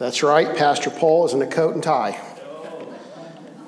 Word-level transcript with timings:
That's 0.00 0.22
right, 0.22 0.56
Pastor 0.56 0.88
Paul 0.88 1.26
is 1.26 1.34
in 1.34 1.42
a 1.42 1.46
coat 1.46 1.74
and 1.74 1.82
tie. 1.82 2.18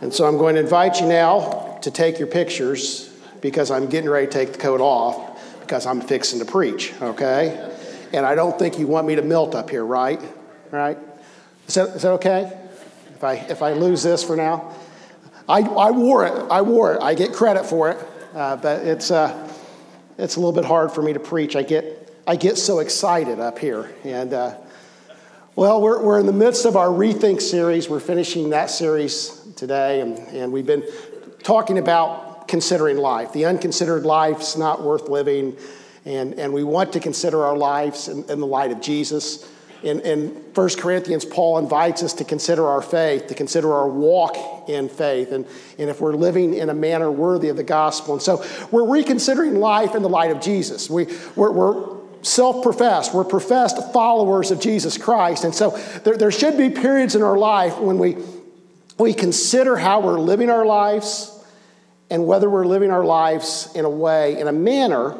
And 0.00 0.14
so 0.14 0.24
I'm 0.24 0.38
going 0.38 0.54
to 0.54 0.62
invite 0.62 0.98
you 0.98 1.06
now 1.06 1.78
to 1.82 1.90
take 1.90 2.18
your 2.18 2.26
pictures 2.26 3.14
because 3.42 3.70
I'm 3.70 3.86
getting 3.90 4.08
ready 4.08 4.28
to 4.28 4.32
take 4.32 4.52
the 4.52 4.58
coat 4.58 4.80
off 4.80 5.60
because 5.60 5.84
I'm 5.84 6.00
fixing 6.00 6.38
to 6.38 6.46
preach, 6.46 6.94
okay? 7.02 7.76
And 8.14 8.24
I 8.24 8.34
don't 8.34 8.58
think 8.58 8.78
you 8.78 8.86
want 8.86 9.06
me 9.06 9.16
to 9.16 9.20
melt 9.20 9.54
up 9.54 9.68
here, 9.68 9.84
right? 9.84 10.22
Right? 10.70 10.96
Is 11.68 11.74
that, 11.74 11.88
is 11.90 12.00
that 12.00 12.12
okay? 12.12 12.50
If 13.14 13.22
I, 13.22 13.34
if 13.34 13.60
I 13.60 13.74
lose 13.74 14.02
this 14.02 14.24
for 14.24 14.34
now? 14.34 14.74
I, 15.46 15.60
I 15.60 15.90
wore 15.90 16.24
it. 16.24 16.32
I 16.50 16.62
wore 16.62 16.94
it. 16.94 17.02
I 17.02 17.12
get 17.12 17.34
credit 17.34 17.66
for 17.66 17.90
it. 17.90 17.98
Uh, 18.32 18.56
but 18.56 18.86
it's, 18.86 19.10
uh, 19.10 19.52
it's 20.16 20.36
a 20.36 20.40
little 20.40 20.54
bit 20.54 20.64
hard 20.64 20.92
for 20.92 21.02
me 21.02 21.12
to 21.12 21.20
preach. 21.20 21.56
I 21.56 21.62
get, 21.62 22.10
I 22.26 22.36
get 22.36 22.56
so 22.56 22.78
excited 22.78 23.38
up 23.38 23.58
here. 23.58 23.92
And, 24.02 24.32
uh, 24.32 24.56
well, 25.54 25.82
we're, 25.82 26.02
we're 26.02 26.18
in 26.18 26.24
the 26.24 26.32
midst 26.32 26.64
of 26.64 26.76
our 26.76 26.88
Rethink 26.88 27.42
series. 27.42 27.86
We're 27.86 28.00
finishing 28.00 28.50
that 28.50 28.70
series 28.70 29.38
today. 29.54 30.00
And, 30.00 30.18
and 30.18 30.50
we've 30.50 30.66
been 30.66 30.82
talking 31.42 31.76
about 31.76 32.48
considering 32.48 32.96
life. 32.96 33.32
The 33.34 33.44
unconsidered 33.44 34.04
life's 34.04 34.56
not 34.56 34.82
worth 34.82 35.10
living. 35.10 35.56
And, 36.06 36.34
and 36.38 36.54
we 36.54 36.64
want 36.64 36.94
to 36.94 37.00
consider 37.00 37.44
our 37.44 37.56
lives 37.56 38.08
in, 38.08 38.24
in 38.30 38.40
the 38.40 38.46
light 38.46 38.72
of 38.72 38.80
Jesus. 38.80 39.46
In, 39.82 40.00
in 40.00 40.28
1 40.54 40.68
Corinthians, 40.78 41.26
Paul 41.26 41.58
invites 41.58 42.02
us 42.02 42.14
to 42.14 42.24
consider 42.24 42.66
our 42.66 42.80
faith, 42.80 43.26
to 43.26 43.34
consider 43.34 43.74
our 43.74 43.88
walk 43.88 44.70
in 44.70 44.88
faith, 44.88 45.32
and, 45.32 45.44
and 45.76 45.90
if 45.90 46.00
we're 46.00 46.14
living 46.14 46.54
in 46.54 46.70
a 46.70 46.74
manner 46.74 47.10
worthy 47.10 47.48
of 47.48 47.56
the 47.56 47.64
gospel. 47.64 48.14
And 48.14 48.22
so 48.22 48.44
we're 48.70 48.88
reconsidering 48.88 49.56
life 49.56 49.94
in 49.96 50.02
the 50.02 50.08
light 50.08 50.30
of 50.30 50.40
Jesus. 50.40 50.88
We, 50.88 51.08
we're, 51.34 51.50
we're 51.50 52.01
self 52.22 52.62
professed, 52.62 53.12
we're 53.12 53.24
professed 53.24 53.92
followers 53.92 54.50
of 54.50 54.60
Jesus 54.60 54.96
Christ. 54.96 55.44
And 55.44 55.54
so 55.54 55.70
there, 56.04 56.16
there 56.16 56.30
should 56.30 56.56
be 56.56 56.70
periods 56.70 57.14
in 57.14 57.22
our 57.22 57.36
life 57.36 57.78
when 57.78 57.98
we, 57.98 58.16
we 58.98 59.12
consider 59.12 59.76
how 59.76 60.00
we're 60.00 60.20
living 60.20 60.50
our 60.50 60.64
lives 60.64 61.28
and 62.10 62.26
whether 62.26 62.48
we're 62.48 62.66
living 62.66 62.90
our 62.90 63.04
lives 63.04 63.70
in 63.74 63.84
a 63.84 63.90
way, 63.90 64.38
in 64.38 64.46
a 64.46 64.52
manner 64.52 65.16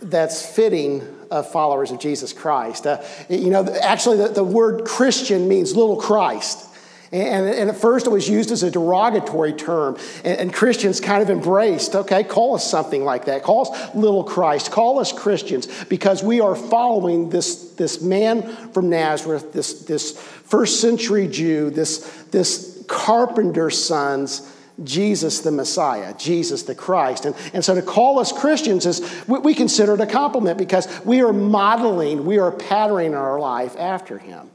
that's 0.00 0.44
fitting 0.44 1.02
of 1.30 1.50
followers 1.50 1.90
of 1.90 1.98
Jesus 1.98 2.32
Christ. 2.32 2.86
Uh, 2.86 3.02
you 3.28 3.50
know, 3.50 3.66
actually, 3.82 4.18
the, 4.18 4.28
the, 4.28 4.44
word 4.44 4.84
Christian 4.84 5.48
means 5.48 5.74
little 5.74 5.96
Christ. 5.96 6.68
And, 7.12 7.46
and, 7.46 7.70
at 7.70 7.76
first, 7.76 8.06
it 8.06 8.10
was 8.10 8.28
used 8.28 8.50
as 8.50 8.62
a 8.62 8.70
derogatory 8.70 9.52
term. 9.52 9.96
And, 10.24 10.40
and, 10.40 10.52
Christians 10.52 11.00
kind 11.00 11.22
of 11.22 11.30
embraced, 11.30 11.94
okay, 11.94 12.24
call 12.24 12.54
us 12.54 12.68
something 12.68 13.04
like 13.04 13.26
that. 13.26 13.42
Call 13.42 13.70
us 13.70 13.94
little 13.94 14.24
Christ. 14.24 14.72
Call 14.72 14.98
us 14.98 15.12
Christians 15.12 15.84
because 15.84 16.22
we 16.22 16.40
are 16.40 16.56
following 16.56 17.28
this, 17.28 17.72
this 17.72 18.02
man 18.02 18.42
from 18.72 18.90
Nazareth, 18.90 19.52
this, 19.52 19.84
this 19.84 20.18
first 20.20 20.80
century 20.80 21.28
Jew, 21.28 21.70
this, 21.70 21.98
this 22.30 22.84
carpenter's 22.88 23.82
sons 23.82 24.50
Jesus 24.82 25.40
the 25.40 25.52
Messiah, 25.52 26.14
Jesus 26.18 26.64
the 26.64 26.74
Christ. 26.74 27.26
And, 27.26 27.36
and 27.52 27.64
so 27.64 27.76
to 27.76 27.82
call 27.82 28.18
us 28.18 28.32
Christians 28.32 28.86
is, 28.86 29.24
we, 29.28 29.38
we 29.38 29.54
consider 29.54 29.94
it 29.94 30.00
a 30.00 30.06
compliment 30.06 30.58
because 30.58 30.88
we 31.04 31.22
are 31.22 31.32
modeling, 31.32 32.24
we 32.24 32.38
are 32.38 32.50
patterning 32.50 33.14
our 33.14 33.38
life 33.38 33.76
after 33.78 34.18
him. 34.18 34.50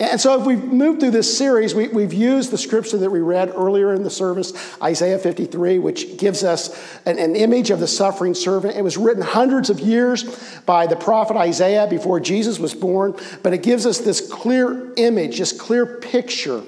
And 0.00 0.20
so, 0.20 0.40
if 0.40 0.46
we've 0.46 0.62
moved 0.62 1.00
through 1.00 1.10
this 1.10 1.36
series, 1.36 1.74
we, 1.74 1.88
have 2.02 2.12
used 2.12 2.52
the 2.52 2.58
scripture 2.58 2.98
that 2.98 3.10
we 3.10 3.18
read 3.18 3.50
earlier 3.52 3.92
in 3.92 4.04
the 4.04 4.10
service, 4.10 4.52
Isaiah 4.80 5.18
53, 5.18 5.80
which 5.80 6.16
gives 6.18 6.44
us 6.44 6.70
an, 7.04 7.18
an, 7.18 7.34
image 7.34 7.70
of 7.70 7.80
the 7.80 7.88
suffering 7.88 8.34
servant. 8.34 8.76
It 8.76 8.82
was 8.82 8.96
written 8.96 9.22
hundreds 9.22 9.70
of 9.70 9.80
years 9.80 10.22
by 10.66 10.86
the 10.86 10.94
prophet 10.94 11.36
Isaiah 11.36 11.88
before 11.88 12.20
Jesus 12.20 12.60
was 12.60 12.74
born, 12.74 13.16
but 13.42 13.52
it 13.52 13.64
gives 13.64 13.86
us 13.86 13.98
this 13.98 14.32
clear 14.32 14.92
image, 14.94 15.38
this 15.38 15.52
clear 15.52 15.84
picture 15.84 16.62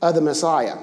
of 0.00 0.14
the 0.14 0.20
Messiah. 0.20 0.76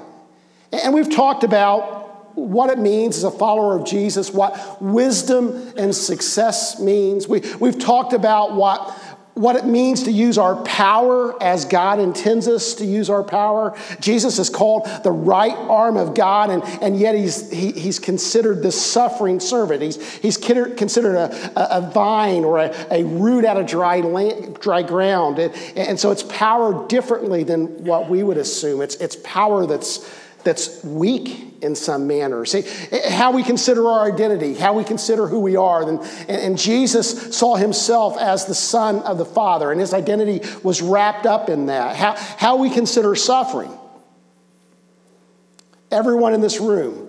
And 0.72 0.92
we've 0.92 1.10
talked 1.10 1.42
about 1.42 1.98
what 2.38 2.70
it 2.70 2.78
means 2.78 3.16
as 3.16 3.24
a 3.24 3.30
follower 3.30 3.76
of 3.76 3.84
Jesus, 3.84 4.30
what 4.30 4.80
wisdom 4.80 5.72
and 5.76 5.94
success 5.94 6.80
means. 6.80 7.26
We, 7.26 7.42
we've 7.58 7.78
talked 7.78 8.12
about 8.12 8.54
what, 8.54 8.96
what 9.38 9.54
it 9.54 9.64
means 9.64 10.02
to 10.02 10.10
use 10.10 10.36
our 10.36 10.56
power 10.64 11.40
as 11.40 11.64
God 11.64 12.00
intends 12.00 12.48
us 12.48 12.74
to 12.74 12.84
use 12.84 13.08
our 13.08 13.22
power. 13.22 13.78
Jesus 14.00 14.38
is 14.40 14.50
called 14.50 14.88
the 15.04 15.12
right 15.12 15.56
arm 15.56 15.96
of 15.96 16.14
God, 16.14 16.50
and, 16.50 16.64
and 16.82 16.98
yet 16.98 17.14
he's, 17.14 17.50
he, 17.50 17.70
he's 17.70 18.00
considered 18.00 18.62
the 18.62 18.72
suffering 18.72 19.38
servant. 19.38 19.80
He's, 19.80 20.12
he's 20.18 20.36
considered 20.36 21.14
a, 21.14 21.76
a 21.76 21.90
vine 21.92 22.44
or 22.44 22.58
a, 22.58 22.74
a 22.90 23.04
root 23.04 23.44
out 23.44 23.56
of 23.56 23.66
dry, 23.66 24.00
land, 24.00 24.58
dry 24.58 24.82
ground. 24.82 25.38
And, 25.38 25.54
and 25.76 26.00
so 26.00 26.10
it's 26.10 26.24
power 26.24 26.86
differently 26.88 27.44
than 27.44 27.84
what 27.84 28.08
we 28.08 28.24
would 28.24 28.38
assume. 28.38 28.82
It's, 28.82 28.96
it's 28.96 29.16
power 29.16 29.66
that's 29.66 30.08
that's 30.48 30.82
weak 30.82 31.58
in 31.60 31.74
some 31.74 32.06
manner. 32.06 32.46
See, 32.46 32.64
how 33.10 33.32
we 33.32 33.42
consider 33.42 33.86
our 33.86 34.10
identity, 34.10 34.54
how 34.54 34.72
we 34.72 34.82
consider 34.82 35.26
who 35.26 35.40
we 35.40 35.56
are. 35.56 35.86
And, 35.86 36.00
and 36.26 36.56
Jesus 36.56 37.36
saw 37.36 37.56
himself 37.56 38.16
as 38.16 38.46
the 38.46 38.54
Son 38.54 39.00
of 39.00 39.18
the 39.18 39.26
Father, 39.26 39.70
and 39.70 39.78
his 39.78 39.92
identity 39.92 40.40
was 40.62 40.80
wrapped 40.80 41.26
up 41.26 41.50
in 41.50 41.66
that. 41.66 41.96
How, 41.96 42.14
how 42.16 42.56
we 42.56 42.70
consider 42.70 43.14
suffering. 43.14 43.70
Everyone 45.90 46.32
in 46.32 46.40
this 46.40 46.60
room 46.60 47.06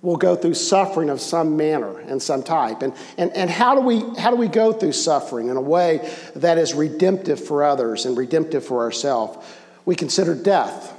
will 0.00 0.16
go 0.16 0.36
through 0.36 0.54
suffering 0.54 1.10
of 1.10 1.20
some 1.20 1.58
manner 1.58 1.98
and 1.98 2.22
some 2.22 2.42
type. 2.42 2.80
And, 2.80 2.94
and, 3.18 3.30
and 3.36 3.50
how, 3.50 3.74
do 3.74 3.82
we, 3.82 4.00
how 4.18 4.30
do 4.30 4.36
we 4.36 4.48
go 4.48 4.72
through 4.72 4.92
suffering 4.92 5.50
in 5.50 5.58
a 5.58 5.60
way 5.60 6.10
that 6.36 6.56
is 6.56 6.72
redemptive 6.72 7.44
for 7.44 7.62
others 7.62 8.06
and 8.06 8.16
redemptive 8.16 8.64
for 8.64 8.80
ourselves? 8.80 9.46
We 9.84 9.96
consider 9.96 10.34
death. 10.34 10.96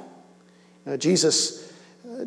Uh, 0.85 0.97
Jesus 0.97 1.60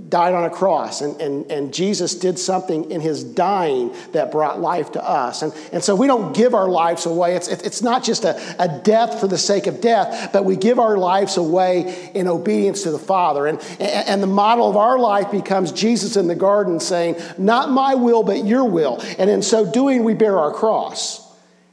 died 0.09 0.35
on 0.35 0.45
a 0.45 0.51
cross, 0.51 1.01
and, 1.01 1.21
and, 1.21 1.51
and 1.51 1.73
Jesus 1.73 2.15
did 2.15 2.39
something 2.39 2.91
in 2.91 3.01
his 3.01 3.23
dying 3.23 3.95
that 4.13 4.31
brought 4.31 4.61
life 4.61 4.93
to 4.93 5.03
us. 5.03 5.43
And, 5.43 5.53
and 5.73 5.83
so 5.83 5.95
we 5.95 6.07
don't 6.07 6.35
give 6.35 6.55
our 6.55 6.69
lives 6.69 7.07
away. 7.07 7.37
It's, 7.37 7.49
it's 7.49 7.83
not 7.83 8.03
just 8.03 8.25
a, 8.25 8.41
a 8.63 8.81
death 8.83 9.21
for 9.21 9.29
the 9.29 9.39
sake 9.39 9.67
of 9.67 9.81
death, 9.81 10.33
but 10.33 10.45
we 10.45 10.57
give 10.57 10.79
our 10.79 10.97
lives 10.97 11.37
away 11.37 12.11
in 12.15 12.29
obedience 12.29 12.83
to 12.85 12.91
the 12.91 12.99
Father. 12.99 13.47
And, 13.47 13.61
and 13.81 14.23
the 14.23 14.27
model 14.27 14.69
of 14.69 14.77
our 14.77 14.99
life 14.99 15.31
becomes 15.31 15.73
Jesus 15.73 16.17
in 16.17 16.27
the 16.27 16.35
garden 16.35 16.81
saying, 16.81 17.17
Not 17.39 17.71
my 17.71 17.95
will, 17.95 18.23
but 18.23 18.45
your 18.45 18.65
will. 18.65 19.01
And 19.19 19.31
in 19.31 19.43
so 19.43 19.71
doing, 19.71 20.05
we 20.05 20.15
bear 20.15 20.39
our 20.39 20.53
cross. 20.53 21.25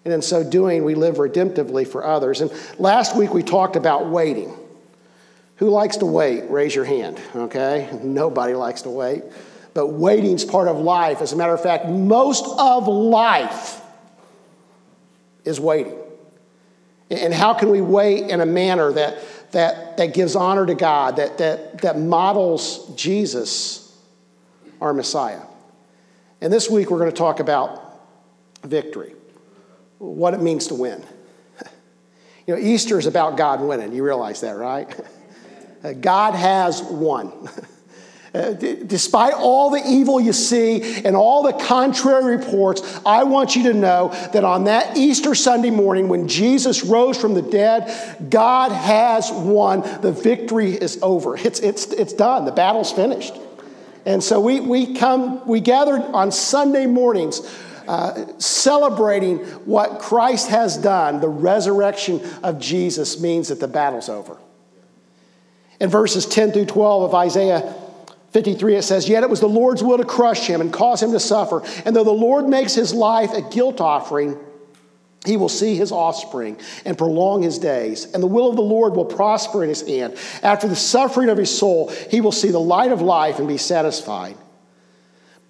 And 0.03 0.13
in 0.13 0.21
so 0.21 0.43
doing, 0.43 0.83
we 0.83 0.95
live 0.95 1.15
redemptively 1.15 1.87
for 1.87 2.03
others. 2.03 2.41
And 2.41 2.51
last 2.79 3.15
week 3.15 3.33
we 3.33 3.43
talked 3.43 3.75
about 3.75 4.09
waiting. 4.09 4.57
Who 5.61 5.69
likes 5.69 5.97
to 5.97 6.07
wait? 6.07 6.49
Raise 6.49 6.73
your 6.73 6.85
hand, 6.85 7.21
okay? 7.35 7.87
Nobody 8.01 8.55
likes 8.55 8.81
to 8.81 8.89
wait. 8.89 9.23
But 9.75 9.89
waiting's 9.89 10.43
part 10.43 10.67
of 10.67 10.77
life. 10.77 11.21
As 11.21 11.33
a 11.33 11.35
matter 11.35 11.53
of 11.53 11.61
fact, 11.61 11.85
most 11.87 12.43
of 12.57 12.87
life 12.87 13.79
is 15.45 15.59
waiting. 15.59 15.99
And 17.11 17.31
how 17.31 17.53
can 17.53 17.69
we 17.69 17.79
wait 17.79 18.31
in 18.31 18.41
a 18.41 18.45
manner 18.45 18.91
that, 18.91 19.19
that, 19.51 19.97
that 19.97 20.15
gives 20.15 20.35
honor 20.35 20.65
to 20.65 20.73
God, 20.73 21.17
that, 21.17 21.37
that, 21.37 21.81
that 21.81 21.99
models 21.99 22.91
Jesus, 22.95 23.95
our 24.81 24.95
Messiah? 24.95 25.43
And 26.41 26.51
this 26.51 26.71
week 26.71 26.89
we're 26.89 26.97
going 26.97 27.11
to 27.11 27.15
talk 27.15 27.39
about 27.39 28.01
victory, 28.63 29.13
what 29.99 30.33
it 30.33 30.41
means 30.41 30.65
to 30.67 30.73
win. 30.73 31.05
You 32.47 32.55
know, 32.55 32.59
Easter 32.59 32.97
is 32.97 33.05
about 33.05 33.37
God 33.37 33.61
winning. 33.61 33.93
You 33.93 34.03
realize 34.03 34.41
that, 34.41 34.53
right? 34.53 34.89
Uh, 35.83 35.93
God 35.93 36.35
has 36.35 36.81
won. 36.83 37.31
Uh, 38.33 38.53
despite 38.53 39.33
all 39.33 39.71
the 39.71 39.83
evil 39.85 40.21
you 40.21 40.31
see 40.31 41.03
and 41.03 41.17
all 41.17 41.43
the 41.43 41.51
contrary 41.51 42.37
reports, 42.37 42.81
I 43.05 43.25
want 43.25 43.57
you 43.57 43.63
to 43.63 43.73
know 43.73 44.07
that 44.31 44.45
on 44.45 44.63
that 44.65 44.95
Easter 44.95 45.35
Sunday 45.35 45.69
morning, 45.69 46.07
when 46.07 46.29
Jesus 46.29 46.85
rose 46.85 47.19
from 47.19 47.33
the 47.33 47.41
dead, 47.41 48.29
God 48.29 48.71
has 48.71 49.29
won. 49.33 49.81
The 49.99 50.13
victory 50.13 50.71
is 50.71 50.97
over. 51.01 51.35
It's, 51.35 51.59
it's, 51.59 51.87
it's 51.87 52.13
done. 52.13 52.45
The 52.45 52.53
battle's 52.53 52.93
finished. 52.93 53.33
And 54.05 54.23
so 54.23 54.39
we, 54.39 54.61
we 54.61 54.95
come, 54.95 55.45
we 55.45 55.59
gather 55.59 55.97
on 55.97 56.31
Sunday 56.31 56.85
mornings. 56.85 57.41
Uh, 57.85 58.27
celebrating 58.37 59.39
what 59.65 59.99
Christ 59.99 60.47
has 60.47 60.77
done, 60.77 61.19
the 61.19 61.27
resurrection 61.27 62.21
of 62.43 62.59
Jesus 62.59 63.19
means 63.19 63.49
that 63.49 63.59
the 63.59 63.67
battle's 63.67 64.07
over. 64.07 64.37
In 65.81 65.89
verses 65.89 66.27
10 66.27 66.51
through 66.51 66.65
12 66.65 67.03
of 67.03 67.15
Isaiah 67.15 67.73
53, 68.29 68.75
it 68.75 68.83
says, 68.83 69.09
Yet 69.09 69.23
it 69.23 69.31
was 69.31 69.39
the 69.39 69.49
Lord's 69.49 69.81
will 69.81 69.97
to 69.97 70.05
crush 70.05 70.45
him 70.45 70.61
and 70.61 70.71
cause 70.71 71.01
him 71.01 71.11
to 71.11 71.19
suffer. 71.19 71.63
And 71.83 71.95
though 71.95 72.03
the 72.03 72.11
Lord 72.11 72.47
makes 72.47 72.75
his 72.75 72.93
life 72.93 73.33
a 73.33 73.41
guilt 73.41 73.81
offering, 73.81 74.37
he 75.25 75.37
will 75.37 75.49
see 75.49 75.75
his 75.75 75.91
offspring 75.91 76.59
and 76.85 76.99
prolong 76.99 77.41
his 77.41 77.57
days, 77.57 78.05
and 78.05 78.21
the 78.21 78.27
will 78.27 78.47
of 78.47 78.57
the 78.57 78.61
Lord 78.61 78.95
will 78.95 79.05
prosper 79.05 79.63
in 79.63 79.69
his 79.69 79.81
hand. 79.81 80.17
After 80.43 80.67
the 80.67 80.75
suffering 80.75 81.29
of 81.29 81.37
his 81.39 81.55
soul, 81.55 81.89
he 82.11 82.21
will 82.21 82.31
see 82.31 82.51
the 82.51 82.59
light 82.59 82.91
of 82.91 83.01
life 83.01 83.39
and 83.39 83.47
be 83.47 83.57
satisfied. 83.57 84.37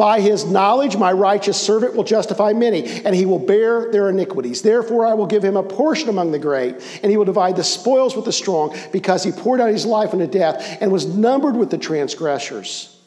By 0.02 0.20
his 0.20 0.46
knowledge, 0.46 0.98
my 0.98 1.12
righteous 1.12 1.62
servant 1.62 1.96
will 1.96 2.04
justify 2.04 2.54
many, 2.54 2.88
and 3.06 3.16
he 3.16 3.28
will 3.28 3.38
bear 3.38 3.92
their 3.92 4.10
iniquities. 4.10 4.64
Therefore, 4.64 5.06
I 5.06 5.14
will 5.14 5.28
give 5.28 5.46
him 5.46 5.56
a 5.56 5.62
portion 5.62 6.10
among 6.10 6.32
the 6.32 6.40
great, 6.40 6.74
and 7.04 7.12
he 7.12 7.18
will 7.18 7.26
divide 7.26 7.56
the 7.56 7.64
spoils 7.64 8.16
with 8.16 8.26
the 8.26 8.32
strong, 8.32 8.76
because 8.92 9.24
he 9.24 9.32
poured 9.32 9.62
out 9.62 9.70
his 9.70 9.86
life 9.86 10.12
unto 10.12 10.26
death 10.26 10.80
and 10.82 10.92
was 10.92 11.06
numbered 11.06 11.56
with 11.56 11.70
the 11.70 11.78
transgressors. 11.78 13.00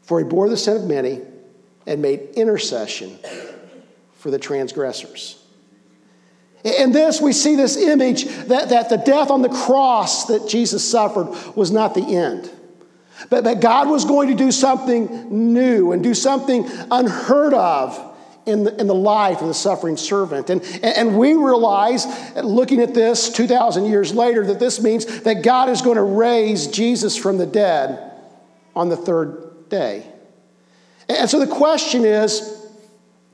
For 0.00 0.20
he 0.20 0.24
bore 0.24 0.48
the 0.48 0.56
sin 0.56 0.78
of 0.78 0.84
many 0.84 1.20
and 1.86 2.00
made 2.00 2.30
intercession 2.34 3.18
for 4.14 4.30
the 4.30 4.38
transgressors. 4.38 5.38
In 6.64 6.92
this, 6.92 7.20
we 7.20 7.34
see 7.34 7.56
this 7.56 7.76
image 7.76 8.24
that, 8.46 8.70
that 8.70 8.88
the 8.88 8.96
death 8.96 9.30
on 9.30 9.42
the 9.42 9.50
cross 9.50 10.28
that 10.28 10.48
Jesus 10.48 10.82
suffered 10.82 11.28
was 11.54 11.70
not 11.70 11.92
the 11.92 12.16
end. 12.16 12.50
But 13.30 13.44
that 13.44 13.60
God 13.60 13.88
was 13.88 14.04
going 14.04 14.28
to 14.28 14.34
do 14.34 14.50
something 14.50 15.52
new 15.52 15.92
and 15.92 16.02
do 16.02 16.14
something 16.14 16.68
unheard 16.90 17.54
of 17.54 18.12
in 18.46 18.64
the, 18.64 18.80
in 18.80 18.86
the 18.86 18.94
life 18.94 19.40
of 19.40 19.48
the 19.48 19.54
suffering 19.54 19.96
servant. 19.96 20.50
And, 20.50 20.62
and 20.82 21.16
we 21.16 21.34
realize, 21.34 22.06
looking 22.36 22.80
at 22.80 22.94
this 22.94 23.30
2,000 23.30 23.84
years 23.84 24.12
later, 24.12 24.44
that 24.46 24.58
this 24.58 24.82
means 24.82 25.22
that 25.22 25.42
God 25.42 25.68
is 25.68 25.82
going 25.82 25.96
to 25.96 26.02
raise 26.02 26.66
Jesus 26.66 27.16
from 27.16 27.38
the 27.38 27.46
dead 27.46 28.12
on 28.74 28.88
the 28.88 28.96
third 28.96 29.68
day. 29.68 30.06
And 31.08 31.28
so 31.28 31.38
the 31.38 31.46
question 31.46 32.04
is 32.04 32.58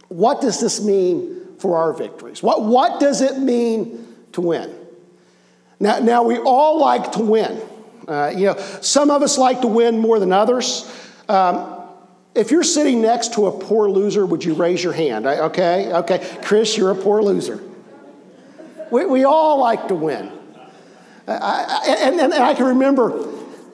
what 0.08 0.40
does 0.40 0.60
this 0.60 0.82
mean 0.82 1.56
for 1.58 1.76
our 1.76 1.92
victories? 1.92 2.42
What, 2.42 2.64
what 2.64 3.00
does 3.00 3.20
it 3.20 3.38
mean 3.38 4.14
to 4.32 4.40
win? 4.40 4.74
Now, 5.80 5.98
now 5.98 6.22
we 6.22 6.38
all 6.38 6.80
like 6.80 7.12
to 7.12 7.20
win. 7.20 7.60
Uh, 8.08 8.32
you 8.34 8.46
know, 8.46 8.56
some 8.80 9.10
of 9.10 9.22
us 9.22 9.36
like 9.36 9.60
to 9.60 9.66
win 9.66 9.98
more 9.98 10.18
than 10.18 10.32
others. 10.32 10.90
Um, 11.28 11.74
if 12.34 12.50
you're 12.50 12.64
sitting 12.64 13.02
next 13.02 13.34
to 13.34 13.46
a 13.46 13.52
poor 13.52 13.90
loser, 13.90 14.24
would 14.24 14.42
you 14.42 14.54
raise 14.54 14.82
your 14.82 14.94
hand? 14.94 15.26
Okay, 15.26 15.92
okay. 15.92 16.38
Chris, 16.42 16.76
you're 16.76 16.90
a 16.90 16.94
poor 16.94 17.22
loser. 17.22 17.62
We, 18.90 19.04
we 19.04 19.24
all 19.24 19.60
like 19.60 19.88
to 19.88 19.94
win. 19.94 20.32
I, 21.26 21.82
and, 21.86 22.20
and, 22.20 22.32
and 22.32 22.42
I 22.42 22.54
can 22.54 22.66
remember, 22.66 23.28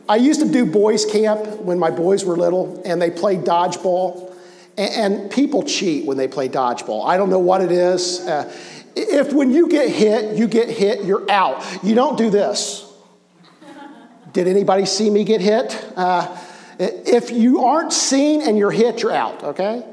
I 0.08 0.16
used 0.16 0.40
to 0.40 0.50
do 0.50 0.66
boys' 0.66 1.04
camp 1.04 1.46
when 1.60 1.78
my 1.78 1.90
boys 1.90 2.24
were 2.24 2.36
little, 2.36 2.82
and 2.84 3.00
they 3.00 3.10
played 3.10 3.40
dodgeball. 3.40 4.34
And, 4.76 5.14
and 5.14 5.30
people 5.30 5.62
cheat 5.62 6.06
when 6.06 6.16
they 6.16 6.26
play 6.26 6.48
dodgeball. 6.48 7.06
I 7.06 7.16
don't 7.16 7.30
know 7.30 7.38
what 7.38 7.60
it 7.60 7.70
is. 7.70 8.20
Uh, 8.26 8.52
if 8.96 9.32
when 9.32 9.52
you 9.52 9.68
get 9.68 9.88
hit, 9.88 10.36
you 10.36 10.48
get 10.48 10.68
hit, 10.68 11.04
you're 11.04 11.30
out. 11.30 11.64
You 11.84 11.94
don't 11.94 12.18
do 12.18 12.30
this. 12.30 12.83
Did 14.34 14.48
anybody 14.48 14.84
see 14.84 15.08
me 15.08 15.24
get 15.24 15.40
hit? 15.40 15.82
Uh, 15.96 16.36
if 16.78 17.30
you 17.30 17.64
aren't 17.64 17.92
seen 17.92 18.42
and 18.42 18.58
you're 18.58 18.72
hit, 18.72 19.00
you're 19.00 19.12
out, 19.12 19.42
okay? 19.44 19.84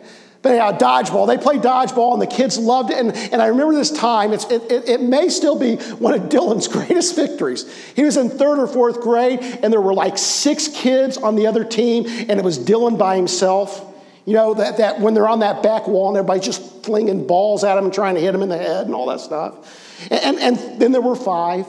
But 0.41 0.55
yeah, 0.55 0.75
dodgeball. 0.75 1.27
They 1.27 1.37
play 1.37 1.57
dodgeball, 1.57 2.13
and 2.13 2.21
the 2.21 2.27
kids 2.27 2.57
loved 2.57 2.89
it. 2.89 2.97
And, 2.97 3.15
and 3.15 3.39
I 3.39 3.47
remember 3.47 3.75
this 3.75 3.91
time. 3.91 4.33
It, 4.33 4.43
it, 4.49 4.89
it, 4.89 5.01
may 5.01 5.29
still 5.29 5.57
be 5.57 5.75
one 5.75 6.15
of 6.15 6.21
Dylan's 6.29 6.67
greatest 6.67 7.15
victories. 7.15 7.71
He 7.95 8.03
was 8.03 8.17
in 8.17 8.29
third 8.29 8.57
or 8.57 8.65
fourth 8.65 9.01
grade, 9.01 9.39
and 9.41 9.71
there 9.71 9.81
were 9.81 9.93
like 9.93 10.17
six 10.17 10.67
kids 10.67 11.17
on 11.17 11.35
the 11.35 11.45
other 11.45 11.63
team, 11.63 12.05
and 12.07 12.31
it 12.31 12.43
was 12.43 12.57
Dylan 12.57 12.97
by 12.97 13.15
himself. 13.15 13.87
You 14.25 14.33
know, 14.33 14.55
that, 14.55 14.77
that 14.77 14.99
when 14.99 15.13
they're 15.13 15.29
on 15.29 15.39
that 15.39 15.61
back 15.61 15.87
wall 15.87 16.09
and 16.09 16.17
everybody's 16.17 16.45
just 16.45 16.83
flinging 16.83 17.27
balls 17.27 17.63
at 17.63 17.77
him 17.77 17.85
and 17.85 17.93
trying 17.93 18.15
to 18.15 18.21
hit 18.21 18.33
him 18.33 18.41
in 18.41 18.49
the 18.49 18.57
head 18.57 18.85
and 18.85 18.95
all 18.95 19.07
that 19.07 19.19
stuff. 19.19 20.09
And, 20.09 20.37
and, 20.39 20.57
and 20.57 20.81
then 20.81 20.91
there 20.91 21.01
were 21.01 21.15
five, 21.15 21.67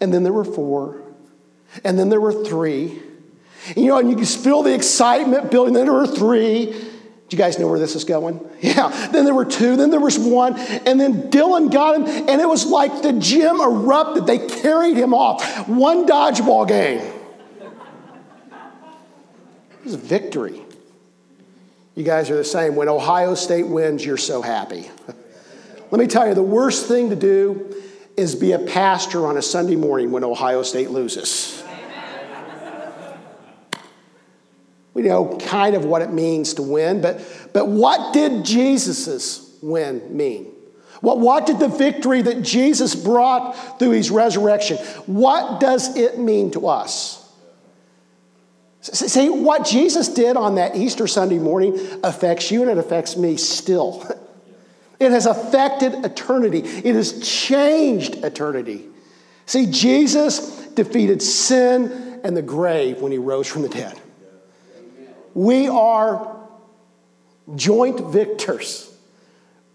and 0.00 0.12
then 0.12 0.22
there 0.22 0.32
were 0.32 0.44
four, 0.44 1.01
and 1.84 1.98
then 1.98 2.08
there 2.08 2.20
were 2.20 2.44
three. 2.44 3.02
And, 3.68 3.76
you 3.76 3.86
know, 3.86 3.98
and 3.98 4.10
you 4.10 4.16
can 4.16 4.26
feel 4.26 4.62
the 4.62 4.74
excitement 4.74 5.50
building. 5.50 5.74
Then 5.74 5.86
there 5.86 5.94
were 5.94 6.06
three. 6.06 6.66
Do 6.66 7.36
you 7.36 7.38
guys 7.38 7.58
know 7.58 7.68
where 7.68 7.78
this 7.78 7.96
is 7.96 8.04
going? 8.04 8.40
Yeah. 8.62 9.08
Then 9.08 9.24
there 9.24 9.34
were 9.34 9.44
two. 9.44 9.74
Then 9.74 9.90
there 9.90 9.98
was 9.98 10.16
one. 10.18 10.56
And 10.56 11.00
then 11.00 11.30
Dylan 11.30 11.72
got 11.72 11.96
him, 11.96 12.06
and 12.06 12.40
it 12.40 12.48
was 12.48 12.64
like 12.64 13.02
the 13.02 13.12
gym 13.14 13.60
erupted. 13.60 14.24
They 14.24 14.38
carried 14.38 14.96
him 14.96 15.12
off. 15.12 15.68
One 15.68 16.06
dodgeball 16.06 16.68
game. 16.68 17.00
It 17.00 17.12
was 19.84 19.94
a 19.94 19.98
victory. 19.98 20.62
You 21.96 22.04
guys 22.04 22.30
are 22.30 22.36
the 22.36 22.44
same. 22.44 22.76
When 22.76 22.88
Ohio 22.88 23.34
State 23.34 23.66
wins, 23.66 24.04
you're 24.04 24.16
so 24.16 24.42
happy. 24.42 24.88
Let 25.90 25.98
me 25.98 26.06
tell 26.06 26.28
you, 26.28 26.34
the 26.34 26.42
worst 26.42 26.86
thing 26.86 27.10
to 27.10 27.16
do 27.16 27.74
is 28.16 28.34
be 28.34 28.52
a 28.52 28.58
pastor 28.58 29.26
on 29.26 29.36
a 29.36 29.42
Sunday 29.42 29.76
morning 29.76 30.10
when 30.10 30.24
Ohio 30.24 30.62
State 30.62 30.90
loses. 30.90 31.62
We 34.94 35.02
know 35.02 35.38
kind 35.38 35.74
of 35.74 35.84
what 35.84 36.02
it 36.02 36.12
means 36.12 36.54
to 36.54 36.62
win, 36.62 37.00
but, 37.00 37.20
but 37.52 37.66
what 37.66 38.12
did 38.12 38.44
Jesus' 38.44 39.56
win 39.62 40.14
mean? 40.14 40.52
What, 41.00 41.18
what 41.18 41.46
did 41.46 41.58
the 41.58 41.68
victory 41.68 42.22
that 42.22 42.42
Jesus 42.42 42.94
brought 42.94 43.78
through 43.78 43.90
his 43.90 44.10
resurrection, 44.10 44.76
what 45.06 45.60
does 45.60 45.96
it 45.96 46.18
mean 46.18 46.50
to 46.52 46.68
us? 46.68 47.18
See, 48.82 49.28
what 49.28 49.64
Jesus 49.64 50.08
did 50.08 50.36
on 50.36 50.56
that 50.56 50.76
Easter 50.76 51.06
Sunday 51.06 51.38
morning 51.38 51.78
affects 52.02 52.50
you 52.50 52.62
and 52.62 52.70
it 52.70 52.78
affects 52.78 53.16
me 53.16 53.36
still. 53.36 54.04
It 55.02 55.10
has 55.10 55.26
affected 55.26 56.04
eternity, 56.04 56.58
it 56.60 56.94
has 56.94 57.20
changed 57.28 58.16
eternity. 58.24 58.86
See, 59.46 59.66
Jesus 59.66 60.68
defeated 60.68 61.20
sin 61.20 62.20
and 62.22 62.36
the 62.36 62.42
grave 62.42 63.00
when 63.02 63.10
he 63.10 63.18
rose 63.18 63.48
from 63.48 63.62
the 63.62 63.68
dead. 63.68 64.00
We 65.34 65.66
are 65.66 66.36
joint 67.56 68.12
victors 68.12 68.94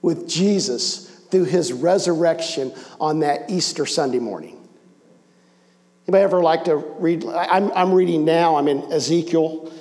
with 0.01 0.29
Jesus 0.29 1.09
through 1.29 1.43
his 1.43 1.73
resurrection 1.73 2.73
on 3.01 3.19
that 3.19 3.49
Easter 3.49 3.85
Sunday 3.85 4.19
morning. 4.19 4.65
Anybody 6.07 6.23
ever 6.23 6.41
like 6.41 6.63
to 6.65 6.77
read? 6.77 7.25
I'm, 7.25 7.69
I'm 7.73 7.91
reading 7.93 8.23
now, 8.23 8.55
I'm 8.55 8.69
in 8.69 8.93
Ezekiel. 8.93 9.73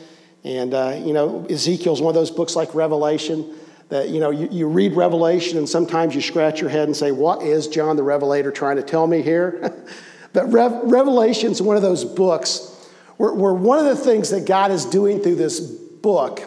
And, 0.43 0.75
uh, 0.75 1.01
you 1.05 1.13
know, 1.13 1.47
Ezekiel's 1.49 2.03
one 2.03 2.11
of 2.11 2.15
those 2.17 2.33
books 2.33 2.57
like 2.57 2.75
Revelation 2.75 3.55
that, 3.89 4.09
you 4.09 4.21
know, 4.21 4.31
you, 4.31 4.49
you 4.51 4.67
read 4.67 4.95
Revelation 4.95 5.59
and 5.59 5.69
sometimes 5.69 6.15
you 6.15 6.21
scratch 6.21 6.61
your 6.61 6.71
head 6.71 6.89
and 6.89 6.97
say, 6.97 7.13
what 7.13 7.43
is 7.43 7.69
John 7.69 7.97
the 7.97 8.03
Revelator 8.03 8.51
trying 8.51 8.77
to 8.77 8.83
tell 8.83 9.07
me 9.07 9.23
here? 9.23 9.87
but 10.33 10.51
Rev- 10.53 10.81
Revelation's 10.85 11.63
one 11.63 11.77
of 11.77 11.83
those 11.83 12.05
books 12.05 12.73
where, 13.17 13.33
where 13.33 13.55
one 13.55 13.79
of 13.79 13.85
the 13.85 13.97
things 13.97 14.31
that 14.31 14.47
God 14.47 14.71
is 14.71 14.85
doing 14.85 15.21
through 15.21 15.37
this 15.37 15.61
book 15.61 16.43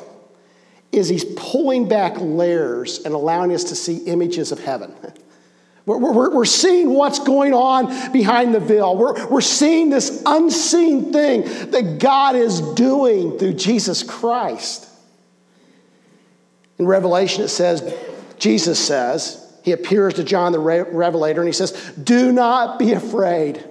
is 0.91 1.07
he's 1.07 1.25
pulling 1.35 1.87
back 1.87 2.15
layers 2.19 2.99
and 3.05 3.13
allowing 3.13 3.53
us 3.53 3.65
to 3.65 3.75
see 3.75 3.97
images 4.05 4.51
of 4.51 4.59
heaven. 4.59 4.93
We're, 5.85 5.97
we're, 5.97 6.35
we're, 6.35 6.45
seeing 6.45 6.93
what's 6.93 7.17
going 7.17 7.51
on 7.51 8.11
behind 8.11 8.53
the 8.53 8.59
veil. 8.59 8.95
We're, 8.95 9.27
we're 9.27 9.41
seeing 9.41 9.89
this 9.89 10.21
unseen 10.23 11.11
thing 11.11 11.41
that 11.71 11.97
God 11.97 12.35
is 12.35 12.61
doing 12.75 13.39
through 13.39 13.53
Jesus 13.53 14.03
Christ. 14.03 14.87
In 16.79 16.87
Revelation, 16.87 17.43
it 17.43 17.49
says, 17.49 17.93
Jesus 18.39 18.79
says, 18.79 19.45
he 19.63 19.73
appears 19.73 20.15
to 20.15 20.23
John 20.23 20.51
the 20.53 20.59
Revelator 20.59 21.41
and 21.41 21.47
he 21.47 21.53
says, 21.53 21.71
Do 22.01 22.31
not 22.31 22.79
be 22.79 22.93
afraid. 22.93 23.63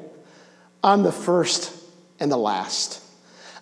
I'm 0.84 1.02
the 1.02 1.12
first 1.12 1.72
and 2.20 2.30
the 2.30 2.36
last. 2.36 3.02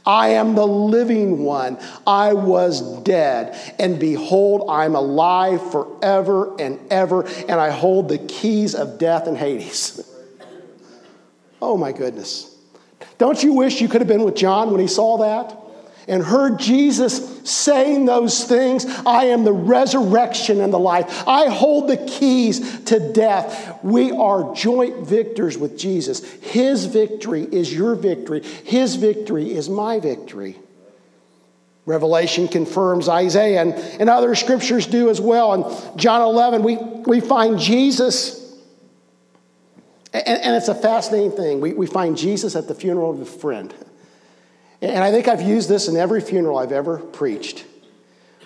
I 0.04 0.30
am 0.30 0.54
the 0.54 0.66
living 0.66 1.38
one. 1.44 1.78
I 2.06 2.32
was 2.34 3.02
dead, 3.02 3.74
and 3.80 3.98
behold, 3.98 4.68
I'm 4.70 4.94
alive 4.94 5.72
forever 5.72 6.54
and 6.60 6.78
ever, 6.92 7.26
and 7.26 7.52
I 7.52 7.70
hold 7.70 8.08
the 8.08 8.18
keys 8.18 8.76
of 8.76 8.98
death 8.98 9.26
and 9.26 9.36
Hades. 9.36 10.08
Oh 11.60 11.76
my 11.76 11.90
goodness. 11.90 12.54
Don't 13.18 13.42
you 13.42 13.54
wish 13.54 13.80
you 13.80 13.88
could 13.88 14.00
have 14.00 14.08
been 14.08 14.22
with 14.22 14.36
John 14.36 14.70
when 14.70 14.80
he 14.80 14.86
saw 14.86 15.18
that? 15.18 15.56
And 16.08 16.22
heard 16.22 16.58
Jesus 16.58 17.40
saying 17.48 18.04
those 18.04 18.44
things 18.44 18.86
I 19.04 19.26
am 19.26 19.44
the 19.44 19.52
resurrection 19.52 20.60
and 20.60 20.72
the 20.72 20.78
life. 20.78 21.26
I 21.26 21.48
hold 21.48 21.88
the 21.88 21.96
keys 21.96 22.80
to 22.84 23.12
death. 23.12 23.82
We 23.82 24.12
are 24.12 24.54
joint 24.54 25.06
victors 25.06 25.58
with 25.58 25.78
Jesus. 25.78 26.24
His 26.42 26.86
victory 26.86 27.42
is 27.42 27.72
your 27.72 27.94
victory, 27.94 28.42
His 28.42 28.96
victory 28.96 29.52
is 29.52 29.68
my 29.68 30.00
victory. 30.00 30.56
Revelation 31.86 32.48
confirms 32.48 33.08
Isaiah, 33.08 33.62
and, 33.62 33.74
and 33.74 34.10
other 34.10 34.34
scriptures 34.34 34.88
do 34.88 35.08
as 35.08 35.20
well. 35.20 35.54
In 35.54 35.96
John 35.96 36.20
11, 36.20 36.64
we, 36.64 36.76
we 36.76 37.20
find 37.20 37.60
Jesus. 37.60 38.42
And, 40.12 40.26
and 40.26 40.56
it's 40.56 40.66
a 40.66 40.74
fascinating 40.74 41.30
thing. 41.30 41.60
We, 41.60 41.74
we 41.74 41.86
find 41.86 42.18
Jesus 42.18 42.56
at 42.56 42.66
the 42.66 42.74
funeral 42.74 43.12
of 43.12 43.20
a 43.20 43.24
friend. 43.24 43.72
And 44.86 45.02
I 45.02 45.10
think 45.10 45.28
I've 45.28 45.42
used 45.42 45.68
this 45.68 45.88
in 45.88 45.96
every 45.96 46.20
funeral 46.20 46.58
I've 46.58 46.72
ever 46.72 46.98
preached. 46.98 47.64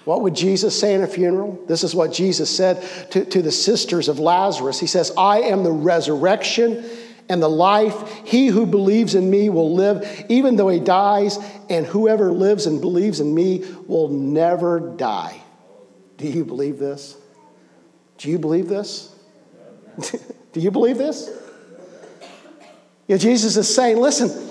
What 0.05 0.23
would 0.23 0.35
Jesus 0.35 0.79
say 0.79 0.95
in 0.95 1.03
a 1.03 1.07
funeral? 1.07 1.63
This 1.69 1.85
is 1.85 1.95
what 1.95 2.13
Jesus 2.13 2.55
said 2.55 2.83
to, 3.13 3.25
to 3.25 3.43
the 3.43 3.53
sisters 3.53 4.09
of 4.09 4.19
Lazarus. 4.19 4.81
He 4.81 4.87
says, 4.87 5.13
I 5.17 5.41
am 5.41 5.63
the 5.63 5.73
resurrection 5.73 6.85
and 7.29 7.43
the 7.43 7.49
life. 7.49 7.95
He 8.25 8.47
who 8.47 8.67
believes 8.67 9.15
in 9.15 9.31
me 9.31 9.51
will 9.51 9.75
live 9.75 10.25
even 10.29 10.57
though 10.57 10.69
he 10.69 10.81
dies, 10.81 11.39
and 11.69 11.87
whoever 11.87 12.33
lives 12.33 12.67
and 12.67 12.81
believes 12.81 13.21
in 13.21 13.35
me 13.35 13.65
will 13.87 14.09
never 14.09 14.81
die. 14.81 15.41
Do 16.17 16.27
you 16.27 16.45
believe 16.45 16.79
this? 16.79 17.17
Do 18.19 18.31
you 18.31 18.39
believe 18.39 18.69
this? 18.69 19.15
Do 20.53 20.61
you 20.61 20.71
believe 20.71 20.99
this? 20.99 21.31
Yeah, 23.07 23.17
Jesus 23.17 23.57
is 23.57 23.73
saying, 23.73 23.99
listen, 23.99 24.50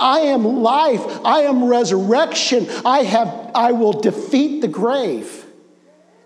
I 0.00 0.20
am 0.26 0.44
life. 0.62 1.02
I 1.24 1.42
am 1.42 1.64
resurrection. 1.64 2.68
I, 2.84 3.02
have, 3.02 3.50
I 3.54 3.72
will 3.72 3.92
defeat 3.92 4.60
the 4.60 4.68
grave. 4.68 5.46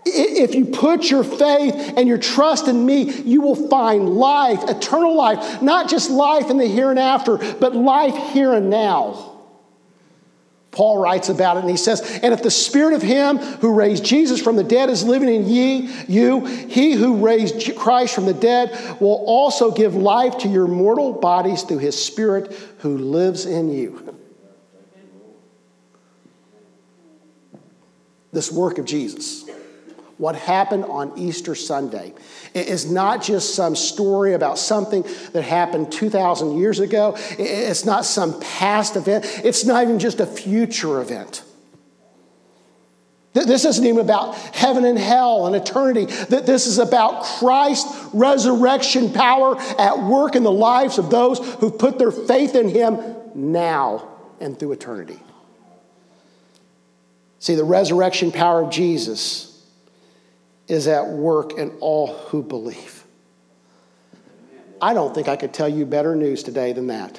If 0.06 0.54
you 0.54 0.66
put 0.66 1.10
your 1.10 1.24
faith 1.24 1.94
and 1.96 2.06
your 2.06 2.18
trust 2.18 2.68
in 2.68 2.84
me, 2.84 3.10
you 3.10 3.40
will 3.40 3.68
find 3.68 4.10
life, 4.10 4.68
eternal 4.68 5.16
life, 5.16 5.62
not 5.62 5.88
just 5.88 6.10
life 6.10 6.50
in 6.50 6.58
the 6.58 6.66
here 6.66 6.90
and 6.90 6.98
after, 6.98 7.38
but 7.54 7.74
life 7.74 8.14
here 8.32 8.52
and 8.52 8.68
now. 8.68 9.33
Paul 10.74 10.98
writes 10.98 11.28
about 11.28 11.56
it 11.56 11.60
and 11.60 11.70
he 11.70 11.76
says, 11.76 12.00
And 12.22 12.34
if 12.34 12.42
the 12.42 12.50
spirit 12.50 12.94
of 12.94 13.02
him 13.02 13.38
who 13.38 13.74
raised 13.74 14.04
Jesus 14.04 14.42
from 14.42 14.56
the 14.56 14.64
dead 14.64 14.90
is 14.90 15.04
living 15.04 15.32
in 15.32 15.48
ye, 15.48 15.88
you, 16.08 16.44
he 16.44 16.92
who 16.92 17.24
raised 17.24 17.76
Christ 17.76 18.14
from 18.14 18.26
the 18.26 18.34
dead 18.34 19.00
will 19.00 19.24
also 19.26 19.70
give 19.70 19.94
life 19.94 20.38
to 20.38 20.48
your 20.48 20.66
mortal 20.66 21.12
bodies 21.12 21.62
through 21.62 21.78
his 21.78 22.02
spirit 22.02 22.52
who 22.78 22.98
lives 22.98 23.46
in 23.46 23.70
you. 23.70 24.16
This 28.32 28.50
work 28.50 28.78
of 28.78 28.84
Jesus 28.84 29.48
what 30.18 30.36
happened 30.36 30.84
on 30.84 31.18
Easter 31.18 31.54
Sunday. 31.54 32.14
It 32.52 32.68
is 32.68 32.90
not 32.90 33.22
just 33.22 33.54
some 33.54 33.74
story 33.74 34.34
about 34.34 34.58
something 34.58 35.04
that 35.32 35.42
happened 35.42 35.90
2,000 35.92 36.56
years 36.56 36.80
ago, 36.80 37.16
it's 37.38 37.84
not 37.84 38.04
some 38.04 38.38
past 38.40 38.96
event, 38.96 39.24
it's 39.44 39.64
not 39.64 39.82
even 39.82 39.98
just 39.98 40.20
a 40.20 40.26
future 40.26 41.00
event. 41.00 41.42
This 43.32 43.64
isn't 43.64 43.84
even 43.84 43.98
about 43.98 44.36
heaven 44.36 44.84
and 44.84 44.96
hell 44.96 45.48
and 45.48 45.56
eternity. 45.56 46.04
This 46.04 46.68
is 46.68 46.78
about 46.78 47.24
Christ's 47.24 48.14
resurrection 48.14 49.12
power 49.12 49.60
at 49.76 50.04
work 50.04 50.36
in 50.36 50.44
the 50.44 50.52
lives 50.52 50.98
of 50.98 51.10
those 51.10 51.40
who 51.54 51.72
put 51.72 51.98
their 51.98 52.12
faith 52.12 52.54
in 52.54 52.68
Him 52.68 53.00
now 53.34 54.08
and 54.38 54.56
through 54.56 54.70
eternity. 54.70 55.18
See, 57.40 57.56
the 57.56 57.64
resurrection 57.64 58.30
power 58.30 58.62
of 58.62 58.70
Jesus 58.70 59.53
is 60.68 60.86
at 60.86 61.08
work 61.08 61.52
in 61.58 61.70
all 61.80 62.14
who 62.14 62.42
believe. 62.42 63.04
I 64.80 64.94
don't 64.94 65.14
think 65.14 65.28
I 65.28 65.36
could 65.36 65.52
tell 65.52 65.68
you 65.68 65.86
better 65.86 66.16
news 66.16 66.42
today 66.42 66.72
than 66.72 66.88
that. 66.88 67.18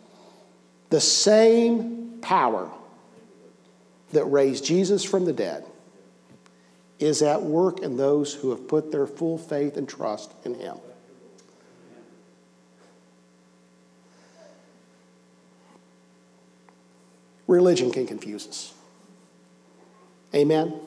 the 0.90 1.00
same 1.00 2.18
power 2.20 2.70
that 4.12 4.24
raised 4.24 4.64
Jesus 4.64 5.04
from 5.04 5.24
the 5.24 5.32
dead 5.32 5.64
is 6.98 7.22
at 7.22 7.42
work 7.42 7.80
in 7.80 7.96
those 7.96 8.34
who 8.34 8.50
have 8.50 8.68
put 8.68 8.92
their 8.92 9.06
full 9.06 9.38
faith 9.38 9.76
and 9.76 9.88
trust 9.88 10.32
in 10.44 10.54
Him. 10.54 10.76
Religion 17.46 17.90
can 17.90 18.06
confuse 18.06 18.46
us. 18.46 18.74
Amen? 20.32 20.78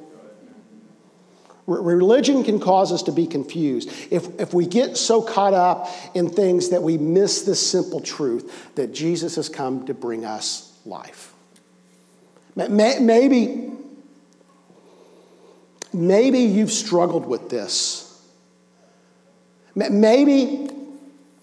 Religion 1.65 2.43
can 2.43 2.59
cause 2.59 2.91
us 2.91 3.03
to 3.03 3.11
be 3.13 3.25
confused 3.25 3.89
if, 4.11 4.27
if 4.39 4.53
we 4.53 4.65
get 4.65 4.97
so 4.97 5.21
caught 5.21 5.53
up 5.53 5.87
in 6.13 6.29
things 6.29 6.69
that 6.69 6.83
we 6.83 6.97
miss 6.97 7.43
this 7.43 7.65
simple 7.65 8.01
truth 8.01 8.75
that 8.75 8.93
Jesus 8.93 9.35
has 9.37 9.47
come 9.47 9.85
to 9.85 9.93
bring 9.93 10.25
us 10.25 10.77
life. 10.85 11.31
Maybe, 12.55 13.71
maybe 15.93 16.39
you've 16.39 16.71
struggled 16.71 17.25
with 17.25 17.49
this. 17.49 18.09
Maybe, 19.73 20.69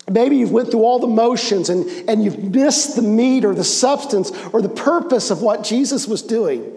maybe 0.08 0.36
you've 0.36 0.52
went 0.52 0.70
through 0.70 0.84
all 0.84 0.98
the 0.98 1.06
motions 1.06 1.70
and, 1.70 1.88
and 2.08 2.22
you've 2.22 2.54
missed 2.54 2.94
the 2.94 3.02
meat 3.02 3.46
or 3.46 3.54
the 3.54 3.64
substance 3.64 4.30
or 4.52 4.60
the 4.60 4.68
purpose 4.68 5.30
of 5.30 5.40
what 5.40 5.64
Jesus 5.64 6.06
was 6.06 6.20
doing. 6.20 6.76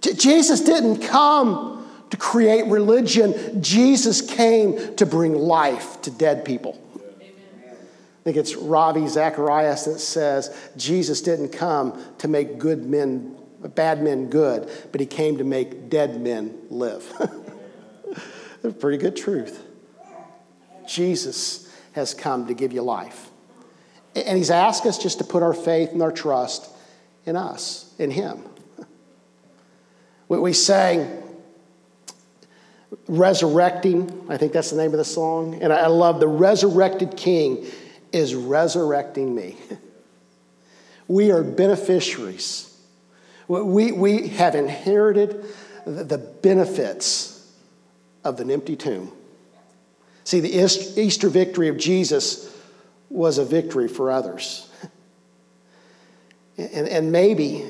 Jesus 0.00 0.60
didn't 0.60 1.00
come 1.00 1.79
to 2.10 2.16
create 2.16 2.66
religion. 2.66 3.62
Jesus 3.62 4.20
came 4.20 4.96
to 4.96 5.06
bring 5.06 5.34
life 5.34 6.00
to 6.02 6.10
dead 6.10 6.44
people. 6.44 6.78
I 6.94 8.22
think 8.22 8.36
it's 8.36 8.54
Ravi 8.54 9.06
Zacharias 9.08 9.86
that 9.86 9.98
says 9.98 10.54
Jesus 10.76 11.22
didn't 11.22 11.50
come 11.50 12.02
to 12.18 12.28
make 12.28 12.58
good 12.58 12.84
men, 12.84 13.36
bad 13.74 14.02
men 14.02 14.28
good, 14.28 14.70
but 14.92 15.00
he 15.00 15.06
came 15.06 15.38
to 15.38 15.44
make 15.44 15.88
dead 15.88 16.20
men 16.20 16.58
live. 16.68 17.10
That's 18.62 18.74
a 18.74 18.78
pretty 18.78 18.98
good 18.98 19.16
truth. 19.16 19.64
Jesus 20.86 21.72
has 21.92 22.12
come 22.12 22.46
to 22.48 22.54
give 22.54 22.72
you 22.72 22.82
life. 22.82 23.30
And 24.14 24.36
he's 24.36 24.50
asked 24.50 24.84
us 24.86 24.98
just 24.98 25.18
to 25.18 25.24
put 25.24 25.42
our 25.42 25.54
faith 25.54 25.92
and 25.92 26.02
our 26.02 26.12
trust 26.12 26.68
in 27.24 27.36
us, 27.36 27.94
in 27.98 28.10
him. 28.10 28.44
We 30.28 30.52
sang, 30.52 31.22
resurrecting. 33.10 34.26
I 34.28 34.36
think 34.36 34.52
that's 34.52 34.70
the 34.70 34.76
name 34.76 34.92
of 34.92 34.98
the 34.98 35.04
song. 35.04 35.60
And 35.60 35.72
I 35.72 35.88
love 35.88 36.20
the 36.20 36.28
resurrected 36.28 37.16
king 37.16 37.66
is 38.12 38.34
resurrecting 38.34 39.34
me. 39.34 39.56
we 41.08 41.32
are 41.32 41.42
beneficiaries. 41.42 42.66
We, 43.48 43.90
we 43.90 44.28
have 44.28 44.54
inherited 44.54 45.44
the 45.84 46.18
benefits 46.18 47.52
of 48.22 48.38
an 48.38 48.48
empty 48.50 48.76
tomb. 48.76 49.10
See, 50.22 50.38
the 50.38 50.54
Easter 50.96 51.28
victory 51.28 51.66
of 51.66 51.78
Jesus 51.78 52.56
was 53.08 53.38
a 53.38 53.44
victory 53.44 53.88
for 53.88 54.10
others. 54.10 54.66
And, 56.58 56.86
and 56.88 57.10
maybe 57.10 57.64